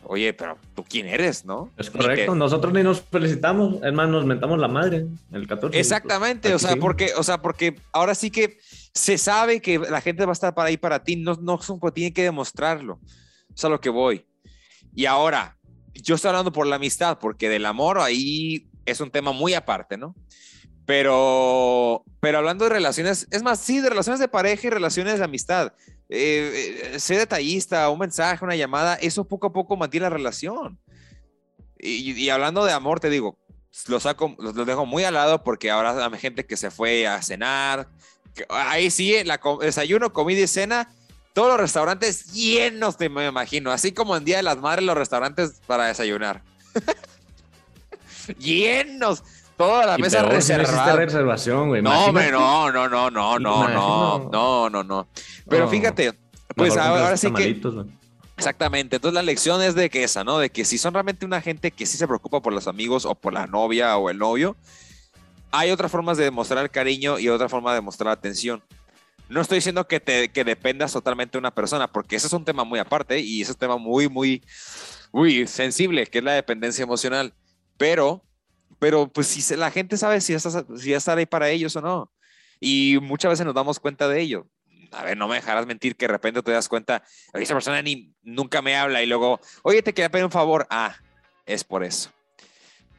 Oye, 0.05 0.33
pero 0.33 0.59
tú 0.75 0.85
quién 0.85 1.07
eres, 1.07 1.45
¿no? 1.45 1.71
Es 1.77 1.91
correcto, 1.91 2.35
nosotros 2.35 2.73
ni 2.73 2.83
nos 2.83 3.01
felicitamos, 3.03 3.83
es 3.83 3.93
más, 3.93 4.09
nos 4.09 4.25
mentamos 4.25 4.59
la 4.59 4.69
madre 4.69 5.07
el 5.33 5.47
14. 5.47 5.79
Exactamente, 5.79 6.53
o 6.55 6.59
sea, 6.59 6.77
porque, 6.77 7.13
o 7.17 7.23
sea, 7.23 7.41
porque 7.41 7.77
ahora 7.93 8.15
sí 8.15 8.31
que 8.31 8.59
se 8.93 9.19
sabe 9.19 9.61
que 9.61 9.79
la 9.79 10.01
gente 10.01 10.25
va 10.25 10.33
a 10.33 10.35
estar 10.35 10.55
para 10.55 10.69
ahí 10.69 10.77
para 10.77 11.05
ti, 11.05 11.17
no, 11.17 11.35
no 11.41 11.59
tiene 11.95 12.13
que 12.13 12.23
demostrarlo. 12.23 13.01
Es 13.55 13.65
a 13.65 13.69
lo 13.69 13.81
que 13.81 13.91
voy. 13.91 14.27
Y 14.95 15.07
ahora, 15.07 15.57
yo 15.95 16.17
estoy 16.17 16.31
hablando 16.31 16.53
por 16.53 16.67
la 16.67 16.77
amistad, 16.77 17.19
porque 17.19 17.49
del 17.49 17.67
amor 17.67 17.99
ahí 17.99 18.69
es 18.85 19.01
un 19.01 19.11
tema 19.11 19.33
muy 19.33 19.55
aparte, 19.55 19.97
¿no? 19.97 20.15
Pero, 20.88 22.02
pero 22.19 22.38
hablando 22.38 22.64
de 22.64 22.70
relaciones, 22.70 23.29
es 23.31 23.43
más, 23.43 23.61
sí, 23.61 23.79
de 23.79 23.90
relaciones 23.90 24.20
de 24.20 24.26
pareja 24.26 24.67
y 24.67 24.70
relaciones 24.70 25.19
de 25.19 25.25
amistad. 25.26 25.75
Eh, 26.08 26.96
eh, 26.96 27.14
detallista, 27.14 27.90
un 27.90 27.99
mensaje, 27.99 28.43
una 28.43 28.56
llamada, 28.56 28.94
eso 28.94 29.29
poco 29.29 29.49
a 29.49 29.52
poco 29.52 29.76
mantiene 29.76 30.05
la 30.05 30.17
relación. 30.17 30.79
Y, 31.79 32.31
hablando 32.31 32.64
de 32.64 32.73
amor, 32.73 33.00
te 33.00 33.11
digo, 33.11 33.37
lo 33.87 34.00
saco, 34.00 34.35
los, 34.38 34.55
dejo 34.55 34.87
muy 34.87 35.05
al 35.05 35.12
lado 35.12 35.44
porque 35.44 35.70
ahora 35.70 36.06
hay 36.06 36.19
gente 36.19 36.46
que 36.46 36.56
se 36.56 36.70
fue 36.70 37.06
a 37.06 37.20
cenar. 37.20 37.90
ahí 38.49 38.90
sí, 38.90 39.23
la, 39.25 39.38
desayuno, 39.61 40.14
comida 40.14 40.40
y 40.40 40.46
cena, 40.46 40.90
todos 41.35 41.49
los 41.49 41.61
restaurantes 41.61 42.32
llenos, 42.32 42.96
te 42.96 43.11
me 43.11 43.26
imagino. 43.26 43.73
Así 43.73 43.93
como 43.93 44.17
en 44.17 44.25
Día 44.25 44.38
de 44.38 44.43
las 44.43 44.56
Madres, 44.56 44.87
los 44.87 44.96
restaurantes 44.96 45.61
para 45.67 45.85
desayunar. 45.85 46.43
llenos 48.38 49.23
toda 49.59 49.85
la 49.85 49.99
mesa 49.99 50.23
reservada. 50.23 50.97
reservación, 50.97 51.69
güey. 51.69 51.83
No, 51.83 52.13
no, 52.13 52.23
no, 52.31 52.73
no, 52.73 52.89
no, 52.89 53.11
no, 53.11 53.39
no, 53.39 54.31
no, 54.31 54.71
no, 54.71 54.85
no. 54.85 55.09
Pero 55.49 55.69
fíjate, 55.69 56.15
pues 56.55 56.77
ahora 56.77 57.17
sí 57.19 57.31
que... 57.33 57.61
Exactamente, 58.39 58.97
entonces 58.97 59.15
la 59.15 59.23
lección 59.23 59.61
es 59.63 59.75
de 59.75 59.91
que 59.91 60.05
esa, 60.05 60.23
¿no? 60.23 60.39
De 60.39 60.51
que 60.51 60.65
si 60.65 60.79
son 60.79 60.95
realmente 60.95 61.27
una 61.27 61.41
gente 61.41 61.73
que 61.73 61.87
sí 61.87 61.99
se 61.99 62.07
preocupa 62.07 62.41
por 62.41 62.53
los 62.53 62.69
amigos 62.69 63.05
o 63.05 63.17
por 63.17 63.33
la 63.33 63.49
novia 63.49 63.97
o 63.97 64.11
el 64.11 64.19
novio, 64.19 64.57
hay 65.51 65.73
otras 65.73 65.91
formas 65.91 66.19
de 66.19 66.25
demostrar 66.25 66.71
cariño 66.71 67.19
y 67.19 67.29
otra 67.31 67.49
forma 67.49 67.73
de 67.73 67.79
demostrar 67.79 68.13
atención. 68.13 68.63
No 69.29 69.41
estoy 69.41 69.57
diciendo 69.57 69.89
que, 69.89 69.99
te, 69.99 70.29
que 70.29 70.45
dependas 70.45 70.93
totalmente 70.93 71.33
de 71.33 71.41
una 71.41 71.51
persona, 71.51 71.89
porque 71.89 72.15
ese 72.15 72.29
es 72.29 72.33
un 72.33 72.45
tema 72.45 72.63
muy 72.63 72.79
aparte 72.79 73.19
y 73.19 73.43
ese 73.43 73.51
es 73.51 73.57
un 73.57 73.61
tema 73.61 73.77
muy, 73.77 74.09
muy, 74.09 74.45
muy 75.11 75.49
sensible, 75.49 76.07
que 76.07 76.19
es 76.19 76.25
la 76.25 76.35
dependencia 76.35 76.85
emocional. 76.85 77.35
Pero 77.77 78.23
pero 78.78 79.08
pues 79.08 79.26
si 79.26 79.56
la 79.56 79.70
gente 79.70 79.97
sabe 79.97 80.20
si 80.20 80.32
ya, 80.32 80.38
si 80.38 80.92
está 80.92 81.14
ahí 81.14 81.26
para 81.26 81.50
ellos 81.50 81.75
o 81.76 81.80
no. 81.80 82.12
Y 82.61 82.99
muchas 83.00 83.30
veces 83.30 83.47
nos 83.47 83.54
damos 83.54 83.78
cuenta 83.80 84.08
de 84.08 84.20
ello. 84.20 84.47
A 84.92 85.04
ver, 85.04 85.16
no 85.16 85.28
me 85.28 85.37
dejarás 85.37 85.66
mentir 85.66 85.97
que 85.97 86.06
de 86.06 86.12
repente 86.12 86.42
te 86.42 86.50
das 86.50 86.68
cuenta, 86.68 87.02
esa 87.35 87.54
persona 87.54 87.82
ni 87.82 88.14
nunca 88.23 88.62
me 88.62 88.76
habla 88.76 89.02
y 89.02 89.06
luego, 89.06 89.40
oye, 89.62 89.82
te 89.82 89.92
quería 89.92 90.11
pedir 90.11 90.25
un 90.25 90.30
favor. 90.30 90.66
Ah, 90.70 90.97
es 91.44 91.62
por 91.62 91.85
eso. 91.85 92.11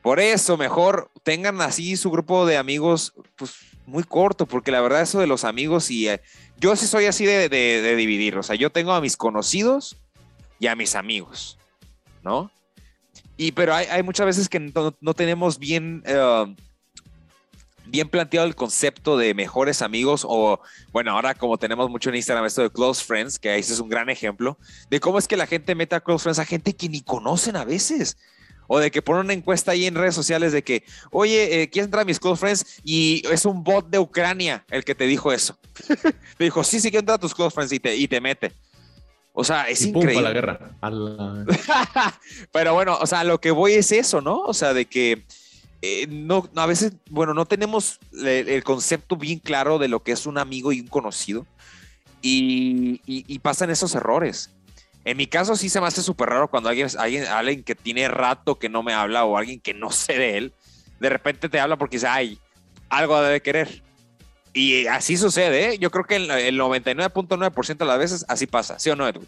Por 0.02 0.20
eso, 0.20 0.56
mejor 0.56 1.12
tengan 1.24 1.60
así 1.62 1.98
su 1.98 2.12
grupo 2.12 2.46
de 2.46 2.58
amigos, 2.58 3.14
pues 3.36 3.56
muy 3.86 4.04
corto, 4.04 4.46
porque 4.46 4.72
la 4.72 4.82
verdad, 4.82 5.02
eso 5.02 5.20
de 5.20 5.28
los 5.28 5.44
amigos 5.44 5.90
y 5.92 6.08
eh, 6.08 6.22
yo 6.58 6.76
sí 6.76 6.86
soy 6.86 7.06
así 7.06 7.26
de, 7.26 7.50
de, 7.50 7.82
de 7.82 7.96
dividir. 7.96 8.38
O 8.38 8.44
sea, 8.44 8.56
yo 8.56 8.72
tengo 8.72 8.94
a 8.94 9.02
mis 9.02 9.18
conocidos 9.18 9.98
y 10.60 10.68
a 10.68 10.76
mis 10.76 10.96
amigos, 10.96 11.58
¿no? 12.24 12.52
Y 13.40 13.54
pero 13.54 13.74
hay, 13.74 13.86
hay 13.86 14.04
muchas 14.04 14.26
veces 14.26 14.50
que 14.50 14.60
no, 14.60 14.94
no 15.00 15.14
tenemos 15.14 15.60
bien, 15.60 16.04
eh, 16.06 16.56
bien 17.86 18.10
planteado 18.10 18.46
el 18.46 18.54
concepto 18.54 19.18
de 19.18 19.34
mejores 19.34 19.82
amigos 19.82 20.26
o, 20.28 20.60
bueno, 20.92 21.12
ahora 21.12 21.34
como 21.36 21.58
tenemos 21.58 21.90
mucho 21.90 22.10
en 22.10 22.18
Instagram 22.18 22.46
esto 22.46 22.64
de 22.64 22.70
close 22.70 23.02
friends, 23.02 23.40
que 23.40 23.50
ahí 23.50 23.62
es 23.62 23.80
un 23.80 23.88
gran 23.88 24.10
ejemplo, 24.10 24.58
de 24.90 25.00
cómo 25.00 25.18
es 25.18 25.26
que 25.26 25.38
la 25.38 25.48
gente 25.48 25.74
mete 25.74 25.96
a 25.96 26.02
close 26.02 26.24
friends 26.24 26.40
a 26.40 26.44
gente 26.44 26.76
que 26.76 26.90
ni 26.90 27.00
conocen 27.00 27.56
a 27.56 27.64
veces. 27.64 28.18
O 28.68 28.78
de 28.78 28.92
que 28.92 29.02
ponen 29.02 29.24
una 29.24 29.34
encuesta 29.34 29.72
ahí 29.72 29.86
en 29.86 29.96
redes 29.96 30.14
sociales 30.14 30.52
de 30.52 30.62
que, 30.62 30.84
oye, 31.10 31.62
eh, 31.62 31.70
¿quieres 31.70 31.88
entrar 31.88 32.02
a 32.04 32.06
mis 32.06 32.20
close 32.20 32.42
friends? 32.42 32.82
Y 32.84 33.24
es 33.32 33.46
un 33.46 33.64
bot 33.64 33.90
de 33.90 34.00
Ucrania 34.00 34.66
el 34.70 34.84
que 34.84 34.94
te 34.94 35.06
dijo 35.06 35.32
eso. 35.32 35.58
te 36.38 36.44
dijo, 36.44 36.64
sí, 36.66 36.82
sí, 36.82 36.92
quiero 36.92 37.00
entrar 37.00 37.16
a 37.16 37.20
tus 37.20 37.34
close 37.34 37.56
friends 37.56 37.72
y 37.72 37.80
te, 37.80 37.96
y 37.96 38.08
te 38.08 38.20
mete. 38.20 38.52
O 39.40 39.44
sea, 39.46 39.70
es 39.70 39.86
increíble. 39.86 40.22
la 40.22 40.34
guerra. 40.34 40.60
Pero 42.52 42.74
bueno, 42.74 42.98
o 43.00 43.08
sea, 43.08 43.24
lo 43.24 43.40
que 43.40 43.52
voy 43.52 43.72
es 43.72 43.94
eso, 43.94 44.20
¿no? 44.20 44.40
O 44.40 44.54
sea, 44.54 44.74
de 44.74 44.86
que 44.86 45.24
eh, 45.82 46.08
no, 46.10 46.50
a 46.56 46.66
veces, 46.66 46.92
bueno, 47.10 47.34
no 47.34 47.46
tenemos 47.46 48.02
el, 48.12 48.62
concepto 48.66 49.16
bien 49.16 49.40
claro 49.40 49.80
de 49.80 49.88
lo 49.88 50.04
que 50.04 50.12
es 50.12 50.26
un 50.26 50.38
amigo 50.38 50.74
y 50.74 50.82
un 50.82 50.88
conocido. 50.88 51.46
Y, 52.22 53.40
pasan 53.40 53.70
esos 53.70 53.96
errores. 53.96 54.52
En 55.06 55.16
mi 55.16 55.26
caso 55.26 55.56
sí 55.56 55.70
se 55.70 55.80
me 55.80 55.88
hace 55.88 56.04
súper 56.04 56.28
raro 56.28 56.50
cuando 56.50 56.68
alguien, 56.68 56.90
alguien, 56.98 57.26
alguien 57.28 57.64
que 57.64 57.76
tiene 57.76 58.10
rato 58.10 58.60
que 58.60 58.68
no 58.68 58.84
me 58.84 58.94
habla 58.94 59.24
o 59.24 59.38
alguien 59.38 59.62
que 59.62 59.74
no 59.74 59.90
sé 59.90 60.18
de 60.18 60.38
él, 60.38 60.54
de 61.00 61.08
repente 61.08 61.48
te 61.48 61.62
habla 61.62 61.78
porque 61.78 61.96
dice, 61.96 62.08
ay, 62.08 62.38
algo 62.90 63.22
debe 63.22 63.42
querer. 63.42 63.82
Y 64.54 64.88
así 64.88 65.18
sucede, 65.18 65.74
¿eh? 65.74 65.78
Yo 65.80 65.92
creo 65.92 66.06
que 66.06 66.16
el, 66.16 66.60
99.9% 66.60 67.78
de 67.78 67.86
las 67.86 68.00
veces 68.00 68.26
así 68.28 68.48
pasa, 68.48 68.80
¿sí 68.80 68.90
o 68.90 68.96
no, 68.96 69.08
Edwin? 69.08 69.28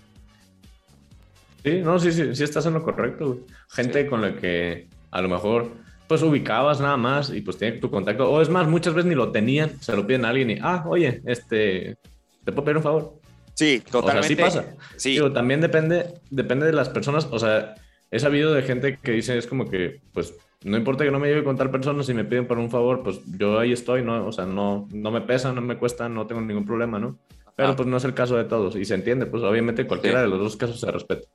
Sí, 1.63 1.81
no, 1.83 1.99
sí, 1.99 2.11
sí, 2.11 2.35
sí 2.35 2.43
estás 2.43 2.65
en 2.65 2.73
lo 2.73 2.83
correcto. 2.83 3.39
Gente 3.69 4.07
con 4.07 4.21
la 4.21 4.35
que 4.35 4.87
a 5.11 5.21
lo 5.21 5.29
mejor 5.29 5.71
pues 6.07 6.23
ubicabas 6.23 6.81
nada 6.81 6.97
más 6.97 7.29
y 7.29 7.39
pues 7.39 7.57
tiene 7.57 7.77
tu 7.77 7.89
contacto. 7.89 8.29
O 8.29 8.41
es 8.41 8.49
más, 8.49 8.67
muchas 8.67 8.93
veces 8.93 9.07
ni 9.07 9.15
lo 9.15 9.31
tenían, 9.31 9.79
se 9.79 9.95
lo 9.95 10.05
piden 10.05 10.25
a 10.25 10.29
alguien 10.29 10.49
y, 10.49 10.57
ah, 10.61 10.83
oye, 10.85 11.21
este, 11.25 11.95
¿te 12.43 12.51
puedo 12.51 12.65
pedir 12.65 12.77
un 12.77 12.83
favor? 12.83 13.13
Sí, 13.53 13.79
totalmente. 13.79 14.19
O 14.19 14.21
sea, 14.23 14.27
sí 14.27 14.35
pasa. 14.35 14.75
Sí. 14.97 15.19
también 15.33 15.61
depende, 15.61 16.15
depende 16.29 16.65
de 16.65 16.73
las 16.73 16.89
personas. 16.89 17.27
O 17.31 17.39
sea, 17.39 17.75
he 18.11 18.19
sabido 18.19 18.53
de 18.53 18.61
gente 18.61 18.99
que 19.01 19.13
dice, 19.13 19.37
es 19.37 19.47
como 19.47 19.69
que, 19.69 20.01
pues, 20.13 20.33
no 20.63 20.77
importa 20.77 21.03
que 21.03 21.11
no 21.11 21.19
me 21.19 21.29
lleve 21.29 21.43
con 21.43 21.57
tal 21.57 21.71
persona, 21.71 22.03
si 22.03 22.13
me 22.13 22.25
piden 22.25 22.45
por 22.45 22.59
un 22.59 22.69
favor, 22.69 23.01
pues 23.01 23.19
yo 23.37 23.57
ahí 23.57 23.71
estoy, 23.71 24.03
¿no? 24.03 24.27
O 24.27 24.31
sea, 24.31 24.45
no, 24.45 24.87
no 24.91 25.09
me 25.09 25.21
pesa, 25.21 25.51
no 25.53 25.61
me 25.61 25.77
cuesta, 25.77 26.07
no 26.07 26.27
tengo 26.27 26.41
ningún 26.41 26.65
problema, 26.65 26.99
¿no? 26.99 27.17
Pero 27.55 27.75
pues 27.75 27.87
no 27.87 27.97
es 27.97 28.03
el 28.05 28.13
caso 28.13 28.37
de 28.37 28.43
todos 28.45 28.75
y 28.75 28.85
se 28.85 28.95
entiende, 28.95 29.25
pues 29.25 29.43
obviamente 29.43 29.85
cualquiera 29.85 30.21
de 30.21 30.27
los 30.27 30.39
dos 30.39 30.55
casos 30.57 30.79
se 30.79 30.89
respeta. 30.89 31.27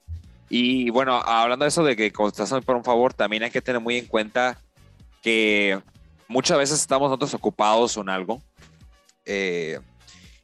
Y 0.49 0.91
bueno, 0.91 1.21
hablando 1.25 1.65
de 1.65 1.69
eso 1.69 1.85
de 1.85 1.97
que 1.97 2.07
estás 2.07 2.53
por 2.65 2.77
un 2.77 2.85
favor, 2.85 3.15
también 3.15 3.43
hay 3.43 3.51
que 3.51 3.63
tener 3.63 3.81
muy 3.81 3.99
en 3.99 4.07
cuenta 4.07 4.59
que 5.23 5.81
muchas 6.29 6.59
veces 6.59 6.81
estamos 6.81 7.09
nosotros 7.09 7.35
ocupados 7.35 7.97
en 7.97 8.09
algo. 8.09 8.43
Eh, 9.25 9.79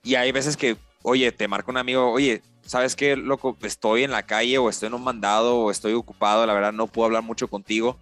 y 0.03 0.15
hay 0.15 0.33
veces 0.33 0.57
que, 0.57 0.77
oye, 1.03 1.31
te 1.33 1.49
marca 1.49 1.71
un 1.71 1.79
amigo, 1.79 2.11
oye, 2.11 2.43
¿sabes 2.65 2.97
qué, 2.97 3.17
loco? 3.17 3.57
Estoy 3.63 4.05
en 4.05 4.11
la 4.11 4.25
calle 4.25 4.59
o 4.59 4.69
estoy 4.69 4.89
en 4.89 4.95
un 4.95 5.05
mandado 5.05 5.57
o 5.59 5.71
estoy 5.71 5.93
ocupado, 5.93 6.47
la 6.47 6.55
verdad 6.55 6.73
no 6.73 6.87
puedo 6.87 7.07
hablar 7.07 7.23
mucho 7.23 7.49
contigo. 7.49 7.99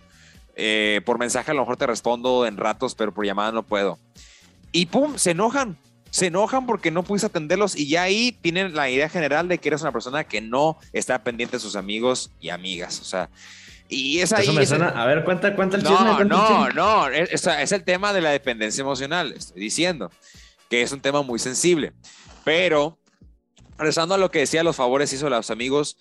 Eh, 0.57 1.00
por 1.05 1.19
mensaje 1.19 1.50
a 1.50 1.55
lo 1.55 1.61
mejor 1.61 1.76
te 1.76 1.87
respondo 1.87 2.47
en 2.47 2.57
ratos, 2.57 2.95
pero 2.95 3.12
por 3.12 3.25
llamada 3.25 3.52
no 3.52 3.62
puedo. 3.62 3.99
Y 4.73 4.87
pum, 4.87 5.17
se 5.17 5.33
enojan. 5.33 5.76
Se 6.11 6.26
enojan 6.26 6.67
porque 6.67 6.90
no 6.90 7.05
pudiste 7.05 7.26
atenderlos 7.26 7.76
y 7.76 7.88
ya 7.88 8.02
ahí 8.02 8.37
tienen 8.43 8.75
la 8.75 8.90
idea 8.90 9.09
general 9.09 9.47
de 9.47 9.59
que 9.59 9.69
eres 9.69 9.83
una 9.83 9.93
persona 9.93 10.25
que 10.25 10.40
no 10.40 10.76
está 10.93 11.23
pendiente 11.23 11.57
de 11.57 11.61
sus 11.61 11.76
amigos 11.76 12.33
y 12.40 12.49
amigas. 12.49 13.00
O 13.00 13.05
sea, 13.05 13.31
y 13.90 14.21
es 14.21 14.33
ahí. 14.33 14.49
A 14.95 15.07
ver, 15.07 15.25
cuenta, 15.25 15.55
cuenta 15.55 15.76
el 15.76 15.83
chisme. 15.83 16.25
No, 16.25 16.25
no, 16.25 16.69
no. 16.71 17.09
Es, 17.09 17.47
es, 17.47 17.73
el 17.73 17.85
tema 17.85 18.12
de 18.12 18.21
la 18.21 18.31
dependencia 18.31 18.83
emocional. 18.83 19.33
Estoy 19.33 19.61
diciendo 19.61 20.11
que 20.69 20.83
es 20.83 20.93
un 20.93 21.00
tema 21.00 21.23
muy 21.23 21.38
sensible. 21.38 21.93
Pero, 22.45 22.99
regresando 23.80 24.14
a 24.14 24.18
lo 24.18 24.30
que 24.30 24.40
decía, 24.40 24.62
los 24.62 24.76
favores 24.76 25.10
hizo 25.12 25.26
a 25.26 25.30
los 25.30 25.50
amigos. 25.50 25.96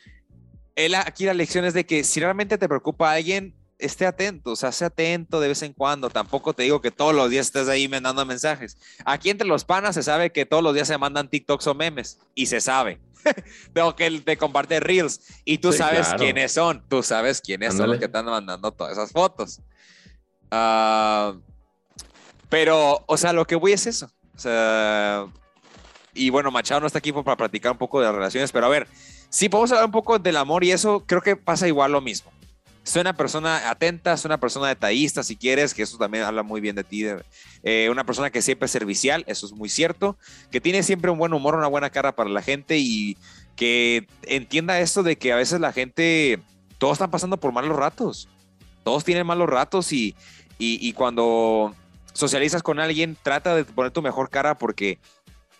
Él, 0.75 0.95
aquí 0.95 1.25
la 1.25 1.33
lección 1.33 1.63
es 1.63 1.73
de 1.73 1.85
que 1.85 2.03
si 2.03 2.19
realmente 2.19 2.57
te 2.57 2.67
preocupa 2.67 3.09
a 3.09 3.13
alguien, 3.13 3.55
esté 3.77 4.05
atento, 4.05 4.51
o 4.51 4.55
sea, 4.57 4.73
sé 4.73 4.83
atento 4.83 5.39
de 5.39 5.47
vez 5.47 5.63
en 5.63 5.71
cuando. 5.71 6.09
Tampoco 6.09 6.53
te 6.53 6.63
digo 6.63 6.81
que 6.81 6.91
todos 6.91 7.15
los 7.15 7.29
días 7.29 7.47
estés 7.47 7.69
ahí 7.69 7.87
mandando 7.87 8.25
mensajes. 8.25 8.77
Aquí 9.05 9.29
entre 9.29 9.47
los 9.47 9.63
panas 9.63 9.95
se 9.95 10.03
sabe 10.03 10.31
que 10.33 10.45
todos 10.45 10.61
los 10.61 10.73
días 10.73 10.89
se 10.89 10.97
mandan 10.97 11.29
TikToks 11.29 11.67
o 11.67 11.73
memes 11.73 12.19
y 12.35 12.47
se 12.47 12.59
sabe. 12.59 12.99
Tengo 13.73 13.95
que 13.95 14.11
te 14.19 14.37
comparte 14.37 14.81
reels 14.81 15.21
y 15.45 15.59
tú 15.59 15.71
sabes 15.71 16.09
quiénes 16.17 16.51
son, 16.51 16.83
tú 16.89 17.01
sabes 17.01 17.39
quiénes 17.39 17.75
son 17.75 17.89
los 17.89 17.99
que 17.99 18.05
están 18.05 18.25
mandando 18.25 18.71
todas 18.73 18.91
esas 18.93 19.11
fotos. 19.11 19.61
Ah, 20.51 21.33
pero, 22.49 23.05
o 23.07 23.17
sea, 23.17 23.31
lo 23.31 23.45
que 23.45 23.55
voy 23.55 23.71
es 23.71 23.87
eso. 23.87 24.11
O 24.35 24.39
sea, 24.39 25.27
y 26.19 26.29
bueno, 26.29 26.51
Machado 26.51 26.81
no 26.81 26.87
está 26.87 26.99
aquí 26.99 27.11
para 27.11 27.37
platicar 27.37 27.71
un 27.71 27.77
poco 27.77 27.99
de 27.99 28.05
las 28.05 28.15
relaciones, 28.15 28.51
pero 28.51 28.65
a 28.65 28.69
ver, 28.69 28.87
si 29.29 29.47
podemos 29.47 29.71
hablar 29.71 29.85
un 29.85 29.91
poco 29.91 30.19
del 30.19 30.37
amor 30.37 30.63
y 30.63 30.71
eso, 30.71 31.03
creo 31.05 31.21
que 31.21 31.35
pasa 31.35 31.67
igual 31.67 31.91
lo 31.91 32.01
mismo. 32.01 32.31
Soy 32.83 33.01
una 33.01 33.13
persona 33.13 33.69
atenta, 33.69 34.17
soy 34.17 34.29
una 34.29 34.39
persona 34.39 34.67
detallista, 34.67 35.21
si 35.21 35.35
quieres, 35.35 35.73
que 35.73 35.83
eso 35.83 35.97
también 35.97 36.23
habla 36.23 36.41
muy 36.41 36.59
bien 36.59 36.75
de 36.75 36.83
ti. 36.83 37.05
Eh, 37.61 37.87
una 37.91 38.03
persona 38.03 38.31
que 38.31 38.41
siempre 38.41 38.65
es 38.65 38.71
servicial, 38.71 39.23
eso 39.27 39.45
es 39.45 39.51
muy 39.51 39.69
cierto. 39.69 40.17
Que 40.49 40.59
tiene 40.59 40.81
siempre 40.81 41.11
un 41.11 41.19
buen 41.19 41.33
humor, 41.33 41.55
una 41.55 41.67
buena 41.67 41.91
cara 41.91 42.15
para 42.15 42.31
la 42.31 42.41
gente 42.41 42.77
y 42.79 43.15
que 43.55 44.07
entienda 44.23 44.79
esto 44.79 45.03
de 45.03 45.17
que 45.17 45.31
a 45.33 45.35
veces 45.35 45.59
la 45.59 45.71
gente, 45.71 46.39
todos 46.79 46.93
están 46.93 47.11
pasando 47.11 47.37
por 47.37 47.51
malos 47.51 47.77
ratos. 47.77 48.27
Todos 48.83 49.03
tienen 49.03 49.27
malos 49.27 49.49
ratos 49.49 49.93
y, 49.93 50.15
y, 50.57 50.93
cuando 50.93 51.75
socializas 52.13 52.63
con 52.63 52.79
alguien, 52.79 53.17
trata 53.21 53.53
de 53.53 53.65
poner 53.65 53.91
tu 53.91 54.01
mejor 54.01 54.29
cara 54.29 54.57
porque 54.57 54.97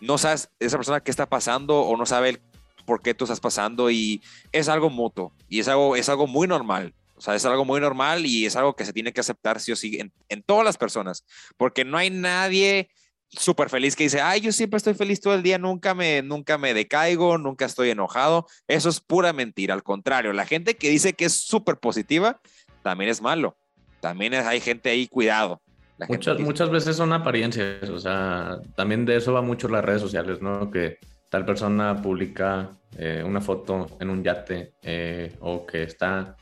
no 0.00 0.18
sabes 0.18 0.50
esa 0.58 0.76
persona 0.76 1.00
qué 1.00 1.10
está 1.10 1.28
pasando 1.28 1.80
o 1.80 1.96
no 1.96 2.06
sabe 2.06 2.40
por 2.84 3.02
qué 3.02 3.14
tú 3.14 3.24
estás 3.24 3.40
pasando 3.40 3.90
y 3.90 4.22
es 4.52 4.68
algo 4.68 4.90
mutuo 4.90 5.32
y 5.48 5.60
es 5.60 5.68
algo, 5.68 5.96
es 5.96 6.08
algo 6.08 6.26
muy 6.26 6.48
normal. 6.48 6.94
O 7.14 7.22
sea, 7.22 7.34
es 7.34 7.44
algo 7.44 7.66
muy 7.66 7.82
normal 7.82 8.24
y 8.24 8.46
es 8.46 8.56
algo 8.56 8.74
que 8.74 8.86
se 8.86 8.94
tiene 8.94 9.12
que 9.12 9.20
aceptar 9.20 9.60
sí 9.60 9.72
o 9.72 9.76
sí 9.76 10.00
en, 10.28 10.42
todas 10.42 10.64
las 10.64 10.78
personas, 10.78 11.26
porque 11.58 11.84
no 11.84 11.98
hay 11.98 12.08
nadie 12.08 12.88
súper 13.28 13.68
feliz 13.68 13.94
que 13.94 14.04
dice, 14.04 14.22
ay, 14.22 14.40
yo 14.40 14.52
siempre 14.52 14.78
estoy 14.78 14.94
feliz 14.94 15.20
todo 15.20 15.34
el 15.34 15.42
día, 15.42 15.58
nunca 15.58 15.94
me, 15.94 16.22
nunca 16.22 16.56
me 16.56 16.72
decaigo, 16.72 17.36
nunca 17.36 17.66
estoy 17.66 17.90
enojado. 17.90 18.46
Eso 18.66 18.88
es 18.88 19.00
pura 19.00 19.34
mentira. 19.34 19.74
Al 19.74 19.82
contrario, 19.82 20.32
la 20.32 20.46
gente 20.46 20.76
que 20.76 20.88
dice 20.88 21.12
que 21.12 21.26
es 21.26 21.34
súper 21.34 21.76
positiva, 21.76 22.40
también 22.82 23.10
es 23.10 23.20
malo. 23.20 23.56
También 24.00 24.32
hay 24.32 24.60
gente 24.60 24.88
ahí, 24.88 25.06
cuidado. 25.06 25.60
Muchas, 26.08 26.40
muchas 26.40 26.70
veces 26.70 26.96
son 26.96 27.12
apariencias, 27.12 27.88
o 27.88 27.98
sea, 27.98 28.58
también 28.74 29.04
de 29.04 29.16
eso 29.16 29.32
va 29.32 29.42
mucho 29.42 29.68
las 29.68 29.84
redes 29.84 30.00
sociales, 30.00 30.40
¿no? 30.40 30.70
Que 30.70 30.98
tal 31.28 31.44
persona 31.44 32.00
publica 32.02 32.70
eh, 32.96 33.22
una 33.24 33.40
foto 33.40 33.86
en 34.00 34.10
un 34.10 34.22
yate 34.22 34.74
eh, 34.82 35.36
o 35.40 35.66
que 35.66 35.82
está 35.82 36.36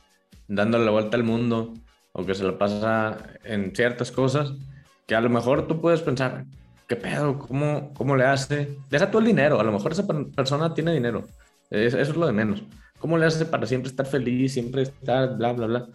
dándole 0.47 0.85
la 0.85 0.91
vuelta 0.91 1.15
al 1.15 1.23
mundo 1.23 1.73
o 2.11 2.25
que 2.25 2.33
se 2.33 2.43
lo 2.43 2.57
pasa 2.57 3.17
en 3.43 3.75
ciertas 3.75 4.11
cosas 4.11 4.53
que 5.05 5.15
a 5.15 5.21
lo 5.21 5.29
mejor 5.29 5.67
tú 5.67 5.81
puedes 5.81 6.01
pensar, 6.01 6.45
¿qué 6.87 6.95
pedo? 6.95 7.39
¿Cómo, 7.39 7.91
cómo 7.95 8.15
le 8.15 8.25
hace? 8.25 8.77
Deja 8.89 9.09
todo 9.09 9.19
el 9.19 9.27
dinero, 9.27 9.59
a 9.59 9.63
lo 9.63 9.71
mejor 9.71 9.91
esa 9.91 10.05
persona 10.07 10.73
tiene 10.73 10.93
dinero, 10.93 11.25
eso 11.69 11.99
es 11.99 12.15
lo 12.15 12.27
de 12.27 12.33
menos. 12.33 12.63
¿Cómo 12.99 13.17
le 13.17 13.25
hace 13.25 13.45
para 13.45 13.65
siempre 13.65 13.89
estar 13.89 14.05
feliz, 14.05 14.53
siempre 14.53 14.83
estar 14.83 15.35
bla, 15.37 15.53
bla, 15.53 15.65
bla? 15.67 15.87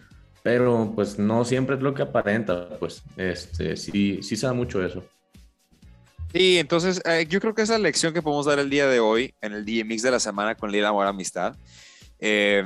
Pero 0.45 0.91
pues 0.93 1.17
no 1.17 1.43
siempre 1.43 1.75
es 1.75 1.81
lo 1.81 1.95
que 1.95 2.03
aparenta, 2.03 2.69
pues 2.77 3.01
este, 3.17 3.75
sí, 3.75 4.19
sí 4.21 4.35
se 4.35 4.45
da 4.45 4.53
mucho 4.53 4.85
eso. 4.85 5.03
Sí, 6.31 6.59
entonces 6.59 7.01
eh, 7.03 7.25
yo 7.27 7.41
creo 7.41 7.55
que 7.55 7.63
esa 7.63 7.79
lección 7.79 8.13
que 8.13 8.21
podemos 8.21 8.45
dar 8.45 8.59
el 8.59 8.69
día 8.69 8.85
de 8.85 8.99
hoy 8.99 9.33
en 9.41 9.53
el 9.53 9.65
DMX 9.65 10.03
de 10.03 10.11
la 10.11 10.19
semana 10.19 10.53
con 10.53 10.71
Lila 10.71 10.89
Amor 10.89 11.07
Amistad. 11.07 11.55
Eh, 12.19 12.63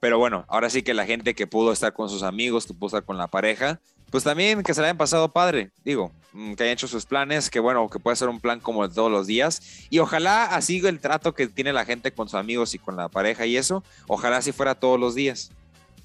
pero 0.00 0.16
bueno, 0.16 0.46
ahora 0.48 0.70
sí 0.70 0.80
que 0.80 0.94
la 0.94 1.04
gente 1.04 1.34
que 1.34 1.46
pudo 1.46 1.70
estar 1.70 1.92
con 1.92 2.08
sus 2.08 2.22
amigos, 2.22 2.66
que 2.66 2.72
pudo 2.72 2.86
estar 2.86 3.04
con 3.04 3.18
la 3.18 3.26
pareja, 3.26 3.78
pues 4.10 4.24
también 4.24 4.62
que 4.62 4.72
se 4.72 4.80
le 4.80 4.86
hayan 4.86 4.96
pasado 4.96 5.30
padre, 5.30 5.70
digo, 5.84 6.12
mm, 6.32 6.54
que 6.54 6.62
hayan 6.62 6.72
hecho 6.72 6.88
sus 6.88 7.04
planes, 7.04 7.50
que 7.50 7.60
bueno, 7.60 7.90
que 7.90 7.98
puede 7.98 8.16
ser 8.16 8.30
un 8.30 8.40
plan 8.40 8.58
como 8.58 8.88
de 8.88 8.94
todos 8.94 9.12
los 9.12 9.26
días. 9.26 9.86
Y 9.90 9.98
ojalá 9.98 10.44
así 10.44 10.78
el 10.78 10.98
trato 10.98 11.34
que 11.34 11.46
tiene 11.46 11.74
la 11.74 11.84
gente 11.84 12.10
con 12.10 12.26
sus 12.26 12.40
amigos 12.40 12.72
y 12.72 12.78
con 12.78 12.96
la 12.96 13.10
pareja 13.10 13.44
y 13.44 13.58
eso, 13.58 13.84
ojalá 14.06 14.38
así 14.38 14.52
fuera 14.52 14.74
todos 14.74 14.98
los 14.98 15.14
días, 15.14 15.50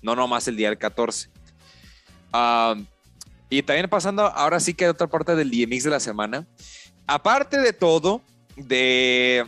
no 0.03 0.15
nomás 0.15 0.47
el 0.47 0.55
día 0.55 0.69
del 0.69 0.77
14. 0.77 1.29
y 3.49 3.63
también 3.63 3.89
pasando, 3.89 4.23
ahora 4.27 4.59
sí 4.59 4.73
que 4.73 4.85
hay 4.85 4.91
otra 4.91 5.07
parte 5.07 5.35
del 5.35 5.49
DMX 5.49 5.85
de 5.85 5.89
la 5.89 5.99
semana. 5.99 6.47
Aparte 7.07 7.59
de 7.59 7.73
todo, 7.73 8.21
de 8.55 9.45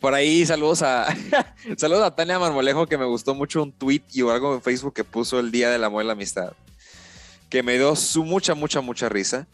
por 0.00 0.14
ahí 0.14 0.44
saludos 0.44 0.82
a 0.82 1.06
saludos 1.78 2.04
a 2.04 2.14
Tania 2.14 2.38
Marmolejo 2.38 2.86
que 2.86 2.98
me 2.98 3.06
gustó 3.06 3.34
mucho 3.34 3.62
un 3.62 3.72
tweet 3.72 4.02
y 4.12 4.20
algo 4.20 4.54
en 4.54 4.62
Facebook 4.62 4.94
que 4.94 5.02
puso 5.02 5.40
el 5.40 5.50
día 5.50 5.70
del 5.70 5.82
amor 5.82 6.04
y 6.04 6.06
la 6.06 6.12
amistad. 6.12 6.52
Que 7.48 7.62
me 7.62 7.74
dio 7.74 7.96
su 7.96 8.24
mucha, 8.24 8.54
mucha, 8.54 8.80
mucha 8.80 9.08
risa. 9.08 9.46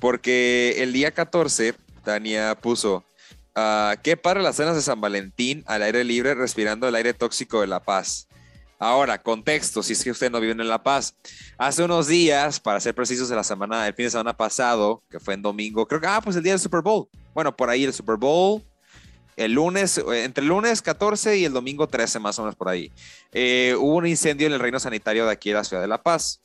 Porque 0.00 0.82
el 0.82 0.92
día 0.92 1.12
14, 1.12 1.74
Tania 2.02 2.56
puso, 2.56 3.04
uh, 3.54 3.94
¿qué 4.02 4.16
para 4.16 4.42
las 4.42 4.56
cenas 4.56 4.74
de 4.74 4.82
San 4.82 5.00
Valentín 5.00 5.62
al 5.66 5.82
aire 5.82 6.02
libre 6.02 6.34
respirando 6.34 6.88
el 6.88 6.96
aire 6.96 7.14
tóxico 7.14 7.60
de 7.60 7.68
La 7.68 7.78
Paz? 7.78 8.26
Ahora, 8.82 9.22
contexto, 9.22 9.80
si 9.80 9.92
es 9.92 10.02
que 10.02 10.10
usted 10.10 10.28
no 10.28 10.40
vive 10.40 10.60
en 10.60 10.68
La 10.68 10.82
Paz. 10.82 11.14
Hace 11.56 11.84
unos 11.84 12.08
días, 12.08 12.58
para 12.58 12.80
ser 12.80 12.96
precisos, 12.96 13.28
de 13.28 13.36
la 13.36 13.44
semana, 13.44 13.86
el 13.86 13.94
fin 13.94 14.06
de 14.06 14.10
semana 14.10 14.36
pasado, 14.36 15.04
que 15.08 15.20
fue 15.20 15.34
en 15.34 15.42
domingo, 15.42 15.86
creo 15.86 16.00
que, 16.00 16.08
ah, 16.08 16.20
pues 16.20 16.34
el 16.34 16.42
día 16.42 16.54
del 16.54 16.58
Super 16.58 16.80
Bowl. 16.82 17.06
Bueno, 17.32 17.56
por 17.56 17.70
ahí 17.70 17.84
el 17.84 17.92
Super 17.92 18.16
Bowl, 18.16 18.60
el 19.36 19.52
lunes, 19.52 19.98
eh, 19.98 20.24
entre 20.24 20.42
el 20.42 20.48
lunes 20.48 20.82
14 20.82 21.38
y 21.38 21.44
el 21.44 21.52
domingo 21.52 21.86
13, 21.86 22.18
más 22.18 22.36
o 22.40 22.42
menos 22.42 22.56
por 22.56 22.68
ahí, 22.68 22.90
eh, 23.30 23.76
hubo 23.78 23.98
un 23.98 24.06
incendio 24.08 24.48
en 24.48 24.52
el 24.52 24.58
reino 24.58 24.80
sanitario 24.80 25.26
de 25.26 25.30
aquí 25.30 25.50
de 25.50 25.54
la 25.54 25.64
ciudad 25.64 25.80
de 25.80 25.88
La 25.88 26.02
Paz. 26.02 26.40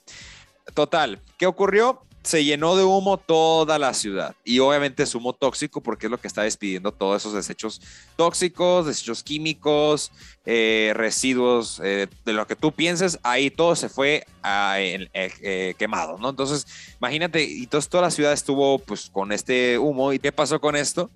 Total, 0.75 1.19
¿qué 1.39 1.47
ocurrió? 1.47 2.03
Se 2.27 2.43
llenó 2.43 2.75
de 2.75 2.83
humo 2.83 3.15
toda 3.15 3.79
la 3.79 3.93
ciudad 3.93 4.35
y 4.43 4.59
obviamente 4.59 5.03
es 5.03 5.15
humo 5.15 5.31
tóxico 5.31 5.79
porque 5.79 6.07
es 6.07 6.11
lo 6.11 6.19
que 6.19 6.27
está 6.27 6.41
despidiendo 6.41 6.91
todos 6.91 7.21
esos 7.21 7.31
desechos 7.33 7.79
tóxicos, 8.17 8.85
desechos 8.85 9.23
químicos, 9.23 10.11
eh, 10.45 10.91
residuos, 10.93 11.77
de 11.77 12.09
lo 12.25 12.45
que 12.45 12.57
tú 12.57 12.73
pienses, 12.73 13.17
ahí 13.23 13.49
todo 13.49 13.77
se 13.77 13.87
fue 13.87 14.25
quemado, 15.77 16.17
¿no? 16.17 16.29
Entonces, 16.29 16.67
imagínate, 16.99 17.43
y 17.43 17.65
toda 17.67 18.01
la 18.01 18.11
ciudad 18.11 18.33
estuvo 18.33 18.77
pues 18.79 19.09
con 19.09 19.31
este 19.31 19.77
humo 19.77 20.11
y 20.11 20.19
¿qué 20.19 20.33
pasó 20.33 20.59
con 20.59 20.75
esto? 20.75 21.09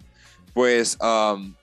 Pues 0.54 0.98
um, 1.02 1.54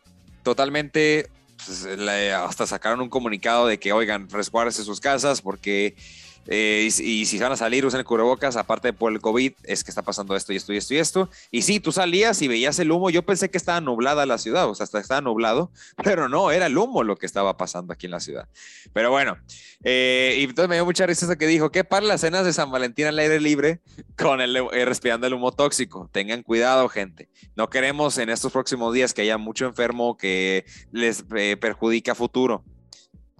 totalmente, 0.43 1.31
pues, 1.57 1.87
hasta 1.87 2.67
sacaron 2.67 3.01
un 3.01 3.09
comunicado 3.09 3.67
de 3.67 3.79
que, 3.79 3.95
oigan, 3.95 4.29
resguárdense 4.29 4.85
sus 4.85 5.01
casas 5.01 5.41
porque 5.41 5.97
Eh, 6.51 6.89
y, 6.99 7.27
si 7.27 7.39
van 7.39 7.53
a 7.53 7.57
salir, 7.57 7.85
usen 7.85 8.01
el 8.01 8.07
cubrebocas, 8.07 8.57
aparte 8.57 8.95
por 8.95 9.13
el 9.13 9.21
COVID, 9.21 9.53
es 9.65 9.85
que 9.85 9.91
está 9.91 10.03
pasando 10.03 10.35
esto 10.35 10.55
y 10.55 10.57
esto 10.57 10.73
y 10.73 10.79
esto 10.79 10.95
y 10.95 10.97
esto. 10.97 11.31
Y 11.51 11.63
sí, 11.63 11.79
tú 11.79 11.93
salías 11.93 12.41
y 12.41 12.49
veías 12.49 12.79
el 12.79 12.91
humo, 12.91 13.11
yo 13.11 13.23
pensé 13.23 13.51
que 13.51 13.59
estaba 13.59 13.83
nublada 13.83 14.25
la 14.25 14.39
ciudad, 14.39 14.69
o 14.69 14.75
sea, 14.75 14.85
hasta 14.85 14.99
estaba 14.99 15.21
nublado, 15.21 15.71
pero 16.03 16.29
no, 16.29 16.51
era 16.51 16.67
el 16.67 16.79
humo 16.79 17.03
lo 17.03 17.17
que 17.17 17.27
estaba 17.27 17.57
pasando 17.59 17.93
aquí 17.93 18.07
en 18.07 18.13
la 18.13 18.21
ciudad. 18.21 18.49
Pero 18.95 19.11
bueno, 19.11 19.37
eh, 19.85 20.37
y 20.39 20.45
entonces 20.45 20.69
me 20.71 20.77
dio 20.77 20.87
mucha 20.87 21.07
risa 21.07 21.27
eso 21.27 21.37
que 21.37 21.47
dijo, 21.47 21.71
¿qué 21.71 21.85
para 21.85 22.07
las 22.07 22.23
cenas 22.23 22.47
de 22.47 22.55
San 22.55 22.71
Valentín 22.71 23.07
al 23.07 23.19
aire 23.19 23.41
libre 23.41 23.81
con 24.17 24.41
el 24.41 24.57
eh, 24.57 24.85
respirando 24.87 25.27
el 25.27 25.35
humo 25.35 25.53
tóxico? 25.53 26.09
Tengan 26.13 26.43
cuidado, 26.43 26.89
gente. 26.89 27.29
No 27.57 27.69
queremos 27.69 28.17
en 28.17 28.31
estos 28.31 28.53
próximos 28.53 28.95
días 28.95 29.13
que 29.13 29.23
haya 29.23 29.37
mucho 29.37 29.67
enfermo 29.67 30.17
que 30.17 30.65
les 30.93 31.25
perjudique 31.61 32.11
a 32.11 32.15
futuro. 32.15 32.65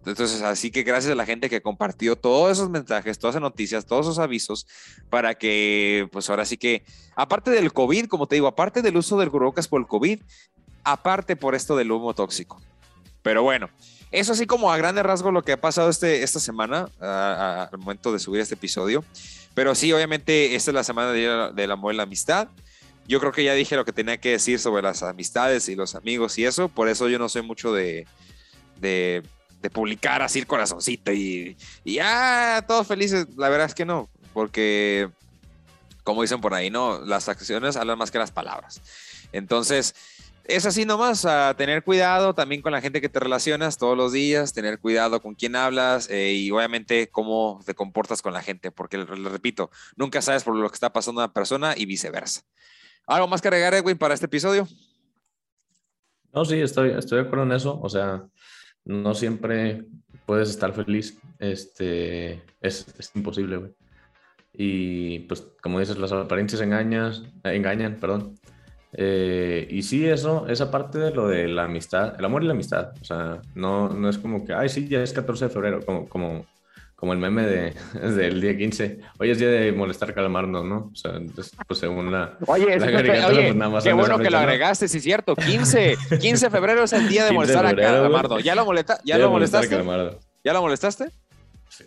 Entonces, 0.09 0.43
así 0.43 0.71
que 0.71 0.83
gracias 0.83 1.13
a 1.13 1.17
la 1.17 1.27
gente 1.27 1.49
que 1.49 1.61
compartió 1.61 2.17
todos 2.17 2.53
esos 2.53 2.71
mensajes, 2.71 3.19
todas 3.19 3.35
esas 3.35 3.43
noticias, 3.43 3.87
todos 3.87 4.07
esos 4.07 4.19
avisos, 4.19 4.67
para 5.11 5.35
que, 5.35 6.09
pues 6.13 6.29
ahora 6.31 6.45
sí 6.45 6.57
que, 6.57 6.85
aparte 7.17 7.51
del 7.51 7.73
COVID, 7.73 8.07
como 8.07 8.27
te 8.27 8.37
digo, 8.37 8.47
aparte 8.47 8.83
del 8.83 8.97
uso 8.97 9.19
del 9.19 9.31
cubrebocas 9.31 9.69
por 9.69 9.81
el 9.81 9.87
COVID, 9.87 10.21
aparte 10.85 11.37
por 11.37 11.55
esto 11.55 11.77
del 11.77 11.93
humo 11.93 12.15
tóxico. 12.15 12.61
Pero 13.23 13.43
bueno, 13.43 13.69
eso 14.11 14.33
así 14.33 14.47
como 14.47 14.73
a 14.73 14.77
grandes 14.77 15.05
rasgos 15.05 15.33
lo 15.33 15.43
que 15.43 15.53
ha 15.53 15.61
pasado 15.61 15.91
este, 15.91 16.23
esta 16.23 16.41
semana, 16.41 16.89
al 17.01 17.79
momento 17.79 18.13
de 18.13 18.19
subir 18.19 18.41
este 18.41 18.55
episodio. 18.55 19.05
Pero 19.55 19.75
sí, 19.75 19.93
obviamente, 19.93 20.55
esta 20.55 20.71
es 20.71 20.75
la 20.75 20.85
semana 20.85 21.13
del 21.13 21.71
amor 21.71 21.93
y 21.93 21.97
la 21.97 22.05
amistad. 22.05 22.49
Yo 23.07 23.21
creo 23.21 23.33
que 23.33 23.45
ya 23.45 23.55
dije 23.55 23.77
lo 23.77 23.85
que 23.85 23.93
tenía 23.93 24.19
que 24.19 24.31
decir 24.31 24.59
sobre 24.59 24.83
las 24.83 25.03
amistades 25.03 25.69
y 25.69 25.75
los 25.75 25.95
amigos 25.95 26.39
y 26.39 26.45
eso. 26.45 26.69
Por 26.69 26.89
eso 26.89 27.09
yo 27.09 27.19
no 27.19 27.29
soy 27.29 27.43
mucho 27.43 27.73
de, 27.73 28.07
de 28.81 29.23
de 29.61 29.71
publicar 29.71 30.23
así 30.23 30.39
el 30.39 30.47
corazoncito 30.47 31.13
y, 31.13 31.57
ya, 31.85 32.65
todos 32.67 32.87
felices. 32.87 33.27
La 33.37 33.49
verdad 33.49 33.67
es 33.67 33.75
que 33.75 33.85
no, 33.85 34.09
porque, 34.33 35.11
como 36.05 36.23
dicen 36.23 36.41
por 36.41 36.55
ahí, 36.55 36.71
no, 36.71 37.01
las 37.05 37.29
acciones 37.29 37.77
hablan 37.77 37.99
más 37.99 38.11
que 38.11 38.19
las 38.19 38.31
palabras. 38.31 38.81
Entonces, 39.33 39.95
es 40.45 40.65
así 40.65 40.87
nomás, 40.87 41.27
tener 41.59 41.85
cuidado 41.85 42.35
también 42.35 42.63
con 42.63 42.73
la 42.73 42.81
gente 42.81 43.03
que 43.03 43.11
te 43.11 43.21
relacionas 43.21 43.77
todos 43.77 43.97
los 43.97 44.13
días, 44.13 44.55
tener 44.55 44.79
cuidado 44.79 45.21
con 45.21 45.35
quién 45.35 45.55
hablas 45.57 46.09
eh, 46.09 46.33
y 46.33 46.51
obviamente 46.51 47.11
cómo 47.11 47.61
te 47.67 47.75
comportas 47.75 48.23
con 48.23 48.33
la 48.33 48.43
gente, 48.43 48.71
porque 48.71 48.97
le, 48.97 49.05
repito, 49.05 49.71
nunca 49.97 50.23
sabes 50.23 50.45
por 50.45 50.57
lo 50.57 50.69
que 50.71 50.75
está 50.75 50.91
pasando 50.91 51.21
una 51.21 51.33
persona 51.33 51.75
y 51.77 51.85
viceversa. 51.85 52.43
¿Algo 53.07 53.29
más 53.29 53.43
que 53.43 53.49
agregar, 53.49 53.75
Edwin, 53.75 53.99
para 53.99 54.15
este 54.15 54.27
episodio? 54.27 54.67
No, 56.33 56.45
sí, 56.45 56.61
estoy, 56.61 56.91
estoy 56.91 57.21
de 57.21 57.25
acuerdo 57.27 57.45
en 57.45 57.53
eso. 57.53 57.79
O 57.83 57.89
sea, 57.89 58.27
no 58.85 59.15
siempre 59.15 59.85
puedes 60.27 60.51
estar 60.51 60.73
feliz. 60.73 61.19
Este, 61.39 62.43
es, 62.61 63.13
imposible, 63.15 63.57
güey. 63.57 63.73
Y 64.53 65.21
pues, 65.21 65.47
como 65.63 65.79
dices, 65.79 65.99
las 65.99 66.13
apariencias 66.13 66.61
engañas, 66.61 67.23
engañan, 67.45 67.97
perdón. 68.01 68.35
Eh, 68.93 69.69
y 69.71 69.83
sí, 69.83 70.07
eso, 70.07 70.49
esa 70.49 70.71
parte 70.71 70.99
de 70.99 71.11
lo 71.11 71.29
de 71.29 71.47
la 71.49 71.65
amistad, 71.65 72.15
el 72.19 72.25
amor 72.25 72.43
y 72.43 72.47
la 72.47 72.53
amistad. 72.53 72.93
O 73.01 73.05
sea, 73.05 73.41
no, 73.55 73.89
no 73.91 74.09
es 74.09 74.19
como 74.19 74.45
que, 74.45 74.55
ay, 74.55 74.69
sí, 74.69 74.89
ya 74.89 75.03
es 75.03 75.13
14 75.13 75.47
de 75.47 75.51
febrero, 75.51 75.81
como, 75.85 76.09
como 76.09 76.47
como 76.99 77.13
el 77.13 77.21
meme 77.21 77.47
de, 77.47 77.75
del 78.17 78.41
día 78.41 78.57
15. 78.57 78.99
Hoy 79.21 79.31
es 79.31 79.39
día 79.39 79.49
de 79.49 79.71
molestar 79.71 80.13
calamarnos, 80.13 80.65
¿no? 80.65 80.91
O 80.93 80.97
sea, 80.97 81.13
entonces, 81.15 81.55
pues 81.65 81.79
según 81.79 82.11
la. 82.11 82.37
Oye, 82.47 82.77
la 82.77 82.87
oye 83.29 83.55
pues, 83.55 83.85
qué 83.85 83.93
bueno 83.93 84.19
que 84.19 84.31
lo 84.31 84.39
agregaste, 84.39 84.89
sí, 84.89 84.99
cierto. 84.99 85.37
15, 85.37 85.97
15 86.21 86.47
de 86.47 86.51
febrero 86.51 86.83
es 86.83 86.93
el 86.93 87.09
día 87.09 87.25
de 87.25 87.31
molestar 87.31 87.67
a 87.67 87.77
calamardo. 87.77 88.41
¿Ya 88.41 88.57
lo, 88.57 88.65
molesta, 88.65 88.99
ya 89.05 89.17
lo 89.17 89.31
molestaste? 89.31 89.77
¿Ya 90.43 90.53
lo 90.53 90.61
molestaste? 90.61 91.11
Sí, 91.69 91.85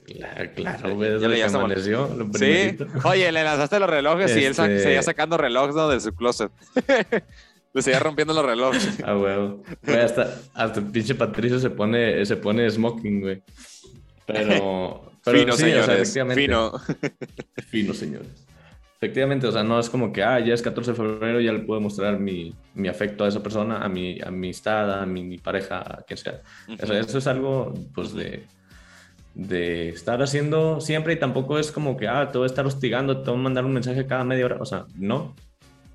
claro, 0.55 0.95
güey. 0.95 1.19
Ya, 1.19 1.35
ya 1.35 1.45
amaneció. 1.47 2.07
sí. 2.35 2.77
Oye, 3.03 3.31
le 3.33 3.43
lanzaste 3.43 3.79
los 3.79 3.89
relojes 3.89 4.31
y 4.37 4.45
él 4.45 4.51
este 4.51 4.79
seguía 4.79 5.03
sacando 5.03 5.37
relojes 5.37 5.75
¿no? 5.75 5.89
de 5.89 5.99
su 5.99 6.13
closet. 6.13 6.51
le 7.73 7.81
seguía 7.81 7.99
rompiendo 7.99 8.33
los 8.33 8.45
relojes. 8.45 8.99
Ah, 9.03 9.11
güey. 9.11 9.99
hasta, 10.01 10.37
hasta 10.53 10.79
el 10.79 10.85
pinche 10.85 11.15
Patricio 11.15 11.59
se 11.59 11.69
pone, 11.69 12.25
se 12.25 12.37
pone 12.37 12.69
smoking, 12.69 13.19
güey. 13.19 13.43
Pero, 14.25 15.11
fino, 15.23 15.53
señores. 15.53 16.13
fino. 16.33 16.73
fino, 17.67 17.93
señores. 17.93 18.47
Efectivamente, 18.97 19.47
o 19.47 19.51
sea, 19.51 19.63
no 19.63 19.79
es 19.79 19.89
como 19.89 20.13
que, 20.13 20.23
ah, 20.23 20.39
ya 20.39 20.53
es 20.53 20.61
14 20.61 20.91
de 20.91 20.97
febrero, 20.97 21.41
ya 21.41 21.51
le 21.51 21.59
puedo 21.59 21.81
mostrar 21.81 22.19
mi, 22.19 22.53
mi 22.75 22.87
afecto 22.87 23.25
a 23.25 23.29
esa 23.29 23.41
persona, 23.41 23.79
a 23.79 23.89
mi, 23.89 24.21
a 24.21 24.29
mi 24.29 24.47
amistad, 24.47 25.01
a 25.01 25.05
mi, 25.07 25.39
pareja, 25.39 25.79
a 25.79 26.03
quien 26.03 26.17
sea. 26.17 26.41
eso 26.67 27.17
es 27.17 27.27
algo, 27.27 27.73
pues, 27.95 28.13
de, 28.13 28.45
de 29.33 29.89
estar 29.89 30.21
haciendo 30.21 30.81
siempre 30.81 31.13
y 31.13 31.15
tampoco 31.19 31.57
es 31.57 31.71
como 31.71 31.97
que, 31.97 32.07
ah, 32.07 32.29
te 32.31 32.37
voy 32.37 32.45
a 32.45 32.47
estar 32.47 32.65
hostigando, 32.65 33.21
te 33.21 33.29
voy 33.29 33.39
a 33.39 33.43
mandar 33.43 33.65
un 33.65 33.73
mensaje 33.73 34.05
cada 34.05 34.23
media 34.23 34.45
hora. 34.45 34.57
O 34.59 34.65
sea, 34.65 34.85
no. 34.95 35.33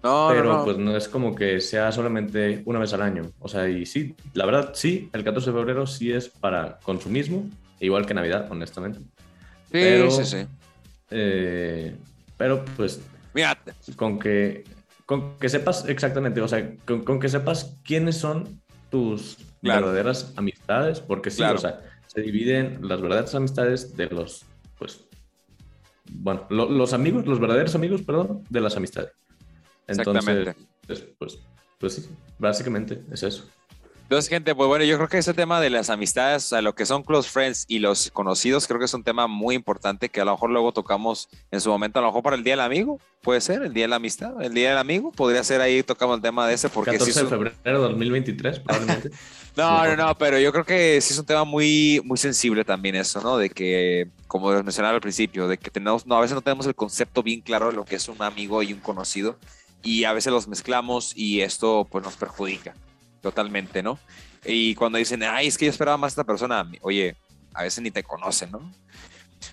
No, 0.02 0.28
pero 0.30 0.64
pues 0.64 0.76
no 0.76 0.96
es 0.96 1.08
como 1.08 1.34
que 1.34 1.60
sea 1.60 1.90
solamente 1.90 2.62
una 2.64 2.78
vez 2.78 2.92
al 2.92 3.02
año. 3.02 3.30
O 3.40 3.48
sea, 3.48 3.68
y 3.68 3.86
sí, 3.86 4.14
la 4.34 4.46
verdad, 4.46 4.70
sí, 4.74 5.10
el 5.12 5.24
14 5.24 5.50
de 5.50 5.56
febrero 5.56 5.86
sí 5.86 6.12
es 6.12 6.28
para 6.28 6.78
consumismo, 6.82 7.48
igual 7.80 8.06
que 8.06 8.14
Navidad, 8.14 8.50
honestamente. 8.50 8.98
Sí, 8.98 9.72
pero, 9.72 10.10
sí, 10.10 10.24
sí. 10.24 10.46
Eh, 11.10 11.96
pero 12.36 12.64
pues. 12.76 13.00
Mira. 13.34 13.58
Con 13.96 14.18
que, 14.18 14.64
con 15.04 15.38
que 15.38 15.48
sepas 15.48 15.88
exactamente, 15.88 16.40
o 16.40 16.48
sea, 16.48 16.74
con, 16.84 17.20
que 17.20 17.28
sepas 17.28 17.78
quiénes 17.84 18.16
son 18.16 18.60
tus 18.90 19.38
verdaderas 19.62 20.32
amistades, 20.36 21.00
porque 21.00 21.30
sí, 21.30 21.42
o 21.42 21.58
sea, 21.58 21.80
se 22.06 22.20
dividen 22.22 22.78
las 22.82 23.00
verdaderas 23.00 23.34
amistades 23.34 23.96
de 23.96 24.06
los, 24.06 24.44
pues, 24.78 25.04
bueno, 26.10 26.46
los 26.48 26.92
amigos, 26.92 27.26
los 27.26 27.40
verdaderos 27.40 27.74
amigos, 27.74 28.02
perdón, 28.02 28.44
de 28.48 28.60
las 28.60 28.76
amistades. 28.76 29.12
Entonces, 29.86 30.56
pues, 30.86 31.06
pues, 31.18 31.38
pues 31.78 31.94
sí, 31.94 32.08
básicamente 32.38 33.02
es 33.12 33.22
eso. 33.22 33.48
Entonces, 34.06 34.28
gente, 34.28 34.54
pues 34.54 34.68
bueno, 34.68 34.84
yo 34.84 34.98
creo 34.98 35.08
que 35.08 35.18
ese 35.18 35.34
tema 35.34 35.60
de 35.60 35.68
las 35.68 35.90
amistades, 35.90 36.44
o 36.44 36.48
sea, 36.50 36.62
lo 36.62 36.76
que 36.76 36.86
son 36.86 37.02
close 37.02 37.28
friends 37.28 37.64
y 37.66 37.80
los 37.80 38.12
conocidos, 38.12 38.68
creo 38.68 38.78
que 38.78 38.84
es 38.84 38.94
un 38.94 39.02
tema 39.02 39.26
muy 39.26 39.56
importante 39.56 40.10
que 40.10 40.20
a 40.20 40.24
lo 40.24 40.30
mejor 40.30 40.50
luego 40.50 40.70
tocamos 40.70 41.28
en 41.50 41.60
su 41.60 41.70
momento, 41.70 41.98
a 41.98 42.02
lo 42.02 42.08
mejor 42.08 42.22
para 42.22 42.36
el 42.36 42.44
Día 42.44 42.52
del 42.52 42.60
Amigo, 42.60 43.00
puede 43.20 43.40
ser, 43.40 43.64
el 43.64 43.74
Día 43.74 43.82
de 43.82 43.88
la 43.88 43.96
Amistad, 43.96 44.40
el 44.40 44.54
Día 44.54 44.68
del 44.68 44.78
Amigo, 44.78 45.10
podría 45.10 45.42
ser 45.42 45.60
ahí, 45.60 45.82
tocamos 45.82 46.18
el 46.18 46.22
tema 46.22 46.46
de 46.46 46.54
ese, 46.54 46.68
porque 46.68 46.92
14 46.92 47.24
de 47.24 47.28
febrero 47.28 47.56
de 47.64 47.72
2023, 47.72 48.60
probablemente. 48.60 49.10
no, 49.56 49.84
no, 49.84 49.96
no, 49.96 50.16
pero 50.16 50.38
yo 50.38 50.52
creo 50.52 50.64
que 50.64 51.00
sí 51.00 51.12
es 51.12 51.18
un 51.18 51.26
tema 51.26 51.42
muy, 51.42 52.00
muy 52.04 52.16
sensible 52.16 52.64
también 52.64 52.94
eso, 52.94 53.20
¿no? 53.20 53.36
De 53.38 53.50
que, 53.50 54.06
como 54.28 54.52
mencionaba 54.52 54.94
al 54.94 55.00
principio, 55.00 55.48
de 55.48 55.58
que 55.58 55.72
tenemos, 55.72 56.06
no, 56.06 56.14
a 56.14 56.20
veces 56.20 56.36
no 56.36 56.42
tenemos 56.42 56.64
el 56.66 56.76
concepto 56.76 57.24
bien 57.24 57.40
claro 57.40 57.70
de 57.70 57.72
lo 57.72 57.84
que 57.84 57.96
es 57.96 58.08
un 58.08 58.22
amigo 58.22 58.62
y 58.62 58.72
un 58.72 58.78
conocido, 58.78 59.36
y 59.82 60.04
a 60.04 60.12
veces 60.12 60.32
los 60.32 60.46
mezclamos 60.46 61.12
y 61.16 61.40
esto 61.40 61.88
pues 61.90 62.04
nos 62.04 62.14
perjudica 62.14 62.72
totalmente, 63.20 63.82
¿no? 63.82 63.98
Y 64.44 64.74
cuando 64.74 64.98
dicen, 64.98 65.22
ay, 65.22 65.48
es 65.48 65.58
que 65.58 65.64
yo 65.66 65.70
esperaba 65.70 65.96
más 65.96 66.08
a 66.08 66.14
esta 66.14 66.24
persona, 66.24 66.70
oye, 66.82 67.16
a 67.54 67.62
veces 67.62 67.82
ni 67.82 67.90
te 67.90 68.02
conocen, 68.02 68.50
¿no? 68.52 68.72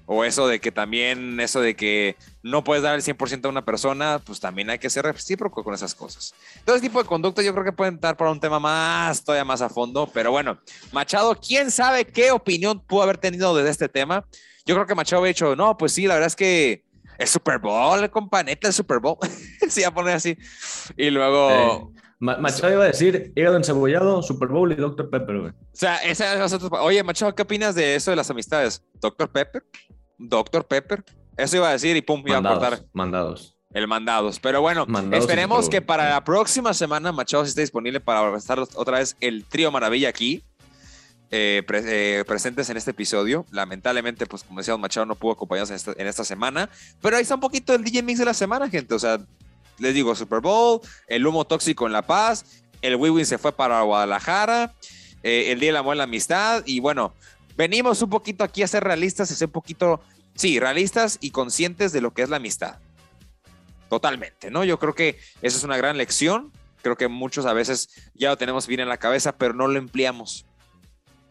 O 0.06 0.24
eso 0.24 0.48
de 0.48 0.60
que 0.60 0.72
también, 0.72 1.40
eso 1.40 1.62
de 1.62 1.76
que 1.76 2.18
no 2.42 2.64
puedes 2.64 2.84
dar 2.84 2.96
el 2.96 3.02
100% 3.02 3.46
a 3.46 3.50
una 3.50 3.64
persona, 3.64 4.20
pues 4.24 4.40
también 4.40 4.70
hay 4.70 4.80
que 4.80 4.90
ser 4.90 5.06
recíproco 5.06 5.64
con 5.64 5.74
esas 5.74 5.96
cosas. 5.96 6.34
Todo 6.66 6.76
ese 6.76 6.84
tipo 6.88 7.02
de 7.02 7.08
conducta 7.08 7.42
yo 7.42 7.54
creo 7.54 7.64
que 7.64 7.72
pueden 7.72 7.96
estar 7.96 8.18
para 8.18 8.32
un 8.32 8.40
tema 8.40 8.60
más, 8.60 9.24
todavía 9.24 9.46
más 9.46 9.62
a 9.62 9.70
fondo, 9.70 10.10
pero 10.14 10.32
bueno, 10.32 10.60
Machado, 10.92 11.40
¿quién 11.40 11.72
sabe 11.72 12.06
qué 12.06 12.32
opinión 12.32 12.80
pudo 12.86 13.04
haber 13.04 13.18
tenido 13.18 13.56
de 13.56 13.70
este 13.70 13.88
tema? 13.88 14.26
Yo 14.66 14.76
creo 14.76 14.88
que 14.88 14.96
Machado 14.96 15.24
ha 15.24 15.28
dicho, 15.28 15.56
no, 15.56 15.78
pues 15.78 15.94
sí, 15.94 16.08
la 16.08 16.16
verdad 16.16 16.28
es 16.28 16.36
que 16.36 16.84
es 17.18 17.30
Super 17.30 17.60
Bowl, 17.60 18.10
companeta, 18.10 18.68
el 18.68 18.74
Super 18.74 19.00
Bowl. 19.00 19.18
Se 19.70 19.82
iba 19.82 19.90
a 19.90 19.94
poner 19.94 20.16
así. 20.16 20.38
Y 20.98 21.10
luego... 21.10 21.92
Machado 22.24 22.72
iba 22.72 22.84
a 22.84 22.88
decir 22.88 23.34
hígado 23.36 23.58
encebollado, 23.58 24.24
Super 24.24 24.48
Bowl 24.48 24.72
y 24.72 24.76
Dr. 24.76 25.10
Pepper, 25.10 25.40
güey. 25.40 25.52
O 25.52 25.56
sea, 25.74 25.98
esa 25.98 26.46
es 26.46 26.58
Oye, 26.72 27.04
Machado, 27.04 27.36
¿qué 27.36 27.42
opinas 27.42 27.76
de 27.76 27.96
eso 27.96 28.12
de 28.12 28.18
las 28.18 28.30
amistades? 28.30 28.82
¿Dr. 29.02 29.30
Pepper? 29.30 29.66
¿Dr. 30.18 30.66
Pepper? 30.66 31.04
Eso 31.36 31.58
iba 31.58 31.68
a 31.68 31.74
decir 31.74 31.98
y 31.98 32.02
pum, 32.02 32.24
iba 32.26 32.38
a 32.38 32.42
cortar. 32.42 32.86
Mandados. 32.94 33.58
El 33.74 33.90
mandados. 33.90 34.40
Pero 34.40 34.62
bueno, 34.62 34.88
esperemos 35.12 35.68
que 35.68 35.82
para 35.82 36.10
la 36.12 36.24
próxima 36.24 36.74
semana 36.74 37.12
Machado 37.12 37.44
esté 37.44 37.60
disponible 37.60 38.00
para 38.00 38.38
estar 38.38 38.58
otra 38.60 39.00
vez 39.00 39.18
el 39.20 39.44
trío 39.44 39.70
Maravilla 39.72 40.08
aquí. 40.08 40.46
Eh, 41.36 41.64
eh, 41.68 42.24
presentes 42.26 42.70
en 42.70 42.78
este 42.78 42.92
episodio. 42.92 43.46
Lamentablemente, 43.52 44.28
pues 44.28 44.44
como 44.44 44.60
decíamos, 44.60 44.80
Machado 44.80 45.08
no 45.08 45.16
pudo 45.16 45.34
acompañarnos 45.34 45.72
en 45.72 45.76
esta, 45.76 45.94
en 45.98 46.08
esta 46.08 46.24
semana. 46.24 46.70
Pero 47.02 47.18
ahí 47.18 47.24
está 47.24 47.36
un 47.36 47.42
poquito 47.42 47.74
el 47.74 47.84
DJ 47.84 48.04
Mix 48.04 48.20
de 48.20 48.26
la 48.26 48.36
semana, 48.36 48.70
gente. 48.70 48.94
O 48.94 49.00
sea, 49.00 49.20
les 49.80 49.94
digo, 49.94 50.16
Super 50.16 50.40
Bowl, 50.40 50.82
el 51.08 51.26
humo 51.26 51.46
tóxico 51.46 51.86
en 51.86 51.94
La 51.94 52.02
Paz, 52.02 52.64
el 52.82 52.96
Wiwin 52.96 53.26
se 53.26 53.38
fue 53.38 53.52
para 53.52 53.82
Guadalajara, 53.82 54.74
eh, 55.24 55.52
el 55.52 55.60
Día 55.60 55.70
del 55.70 55.78
Amor 55.78 55.96
y 55.96 55.98
la 56.00 56.04
Amistad, 56.04 56.64
y 56.66 56.80
bueno, 56.80 57.14
venimos 57.56 58.02
un 58.02 58.10
poquito 58.10 58.44
aquí 58.44 58.64
a 58.64 58.68
ser 58.68 58.84
realistas 58.84 59.32
y 59.32 59.36
ser 59.36 59.48
un 59.48 59.54
poquito, 59.54 60.02
sí, 60.36 60.60
realistas 60.60 61.18
y 61.22 61.32
conscientes 61.32 61.92
de 61.92 62.02
lo 62.02 62.14
que 62.14 62.24
es 62.24 62.30
la 62.30 62.38
amistad. 62.38 62.80
Totalmente, 63.90 64.50
¿no? 64.50 64.64
Yo 64.64 64.80
creo 64.80 64.96
que 64.96 65.20
esa 65.42 65.58
es 65.58 65.64
una 65.64 65.78
gran 65.78 65.98
lección. 65.98 66.52
Creo 66.82 66.98
que 66.98 67.08
muchos 67.08 67.46
a 67.46 67.54
veces 67.54 67.90
ya 68.14 68.30
lo 68.30 68.38
tenemos 68.38 68.68
bien 68.68 68.80
en 68.82 68.90
la 68.90 68.98
cabeza, 68.98 69.38
pero 69.38 69.54
no 69.54 69.68
lo 69.68 69.78
empleamos. 69.78 70.46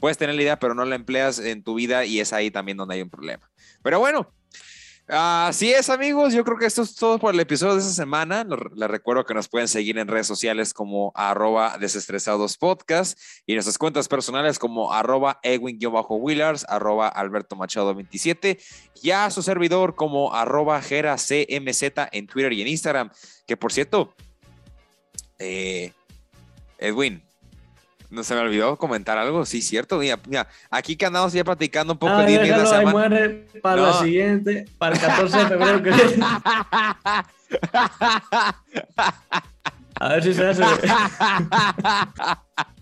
puedes 0.00 0.18
tener 0.18 0.34
la 0.34 0.42
idea, 0.42 0.58
pero 0.58 0.74
no 0.74 0.84
la 0.84 0.96
empleas 0.96 1.38
en 1.38 1.62
tu 1.62 1.74
vida 1.74 2.04
y 2.04 2.20
es 2.20 2.32
ahí 2.32 2.50
también 2.50 2.76
donde 2.76 2.94
hay 2.94 3.02
un 3.02 3.10
problema. 3.10 3.50
Pero 3.82 3.98
bueno, 4.00 4.32
Así 5.14 5.70
es, 5.70 5.90
amigos. 5.90 6.32
Yo 6.32 6.42
creo 6.42 6.56
que 6.56 6.64
esto 6.64 6.80
es 6.80 6.94
todo 6.94 7.18
por 7.18 7.34
el 7.34 7.40
episodio 7.40 7.74
de 7.74 7.80
esta 7.80 7.92
semana. 7.92 8.46
Les 8.74 8.88
recuerdo 8.88 9.26
que 9.26 9.34
nos 9.34 9.46
pueden 9.46 9.68
seguir 9.68 9.98
en 9.98 10.08
redes 10.08 10.26
sociales 10.26 10.72
como 10.72 11.12
arroba 11.14 11.76
desestresados 11.76 12.56
podcast 12.56 13.20
y 13.44 13.52
nuestras 13.52 13.76
cuentas 13.76 14.08
personales 14.08 14.58
como 14.58 14.90
arroba 14.90 15.38
Edwin-Willars, 15.42 16.64
arroba 16.66 17.08
Alberto 17.08 17.56
Machado 17.56 17.94
27 17.94 18.58
y 19.02 19.10
a 19.10 19.28
su 19.30 19.42
servidor 19.42 19.96
como 19.96 20.32
arroba 20.32 20.80
CMZ 20.80 21.82
en 22.10 22.26
Twitter 22.26 22.54
y 22.54 22.62
en 22.62 22.68
Instagram. 22.68 23.10
Que 23.46 23.58
por 23.58 23.70
cierto, 23.70 24.14
eh, 25.38 25.92
Edwin, 26.78 27.22
no 28.12 28.22
se 28.22 28.34
me 28.34 28.40
olvidó 28.40 28.76
comentar 28.76 29.16
algo, 29.16 29.46
sí, 29.46 29.62
cierto. 29.62 29.98
Mira, 29.98 30.20
mira 30.28 30.46
aquí 30.70 30.96
que 30.96 31.06
andamos 31.06 31.32
ya 31.32 31.42
platicando 31.42 31.94
un 31.94 31.98
poco 31.98 32.18
de 32.18 32.38
déjalo, 32.38 32.70
ahí 32.70 32.86
muere 32.86 33.46
para 33.62 33.82
la 33.82 33.94
siguiente, 33.94 34.66
para 34.76 34.94
el 34.94 35.00
14 35.00 35.38
de 35.38 35.46
febrero. 35.46 35.82
Que... 35.82 35.92
A 39.94 40.08
ver 40.08 40.22
si 40.22 40.34
se 40.34 40.46
hace. 40.46 40.62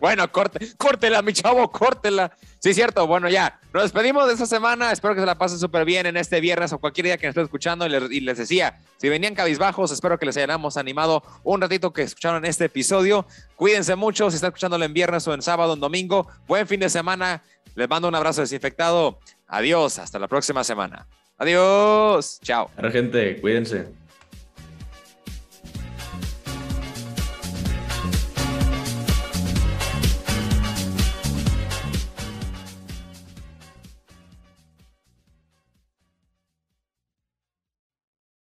bueno, 0.00 0.30
corte, 0.30 0.58
córtela, 0.76 1.22
mi 1.22 1.32
chavo, 1.32 1.70
córtela. 1.70 2.36
Sí, 2.58 2.74
cierto. 2.74 3.06
Bueno, 3.06 3.28
ya. 3.28 3.60
Nos 3.72 3.84
despedimos 3.84 4.26
de 4.26 4.32
esta 4.32 4.46
semana. 4.46 4.92
Espero 4.92 5.14
que 5.14 5.20
se 5.20 5.26
la 5.26 5.36
pasen 5.36 5.58
súper 5.58 5.84
bien 5.84 6.06
en 6.06 6.16
este 6.16 6.40
viernes 6.40 6.72
o 6.72 6.78
cualquier 6.78 7.06
día 7.06 7.16
que 7.18 7.26
nos 7.26 7.32
esté 7.32 7.42
escuchando. 7.42 7.86
Y 7.86 8.20
les, 8.20 8.38
decía, 8.38 8.80
si 8.96 9.08
venían 9.08 9.34
cabizbajos, 9.34 9.90
espero 9.90 10.18
que 10.18 10.26
les 10.26 10.36
hayamos 10.36 10.76
animado 10.76 11.22
un 11.42 11.60
ratito 11.60 11.92
que 11.92 12.02
escucharon 12.02 12.44
este 12.44 12.66
episodio. 12.66 13.26
Cuídense 13.56 13.96
mucho 13.96 14.30
si 14.30 14.36
están 14.36 14.48
escuchándolo 14.48 14.84
en 14.84 14.94
viernes 14.94 15.26
o 15.28 15.34
en 15.34 15.42
sábado 15.42 15.74
en 15.74 15.80
domingo. 15.80 16.28
Buen 16.46 16.66
fin 16.66 16.80
de 16.80 16.88
semana. 16.88 17.42
Les 17.74 17.88
mando 17.88 18.08
un 18.08 18.14
abrazo 18.14 18.40
desinfectado. 18.40 19.18
Adiós. 19.46 19.98
Hasta 19.98 20.18
la 20.18 20.28
próxima 20.28 20.64
semana. 20.64 21.06
Adiós. 21.36 22.38
Chao. 22.42 22.70
gente, 22.90 23.40
cuídense. 23.40 24.03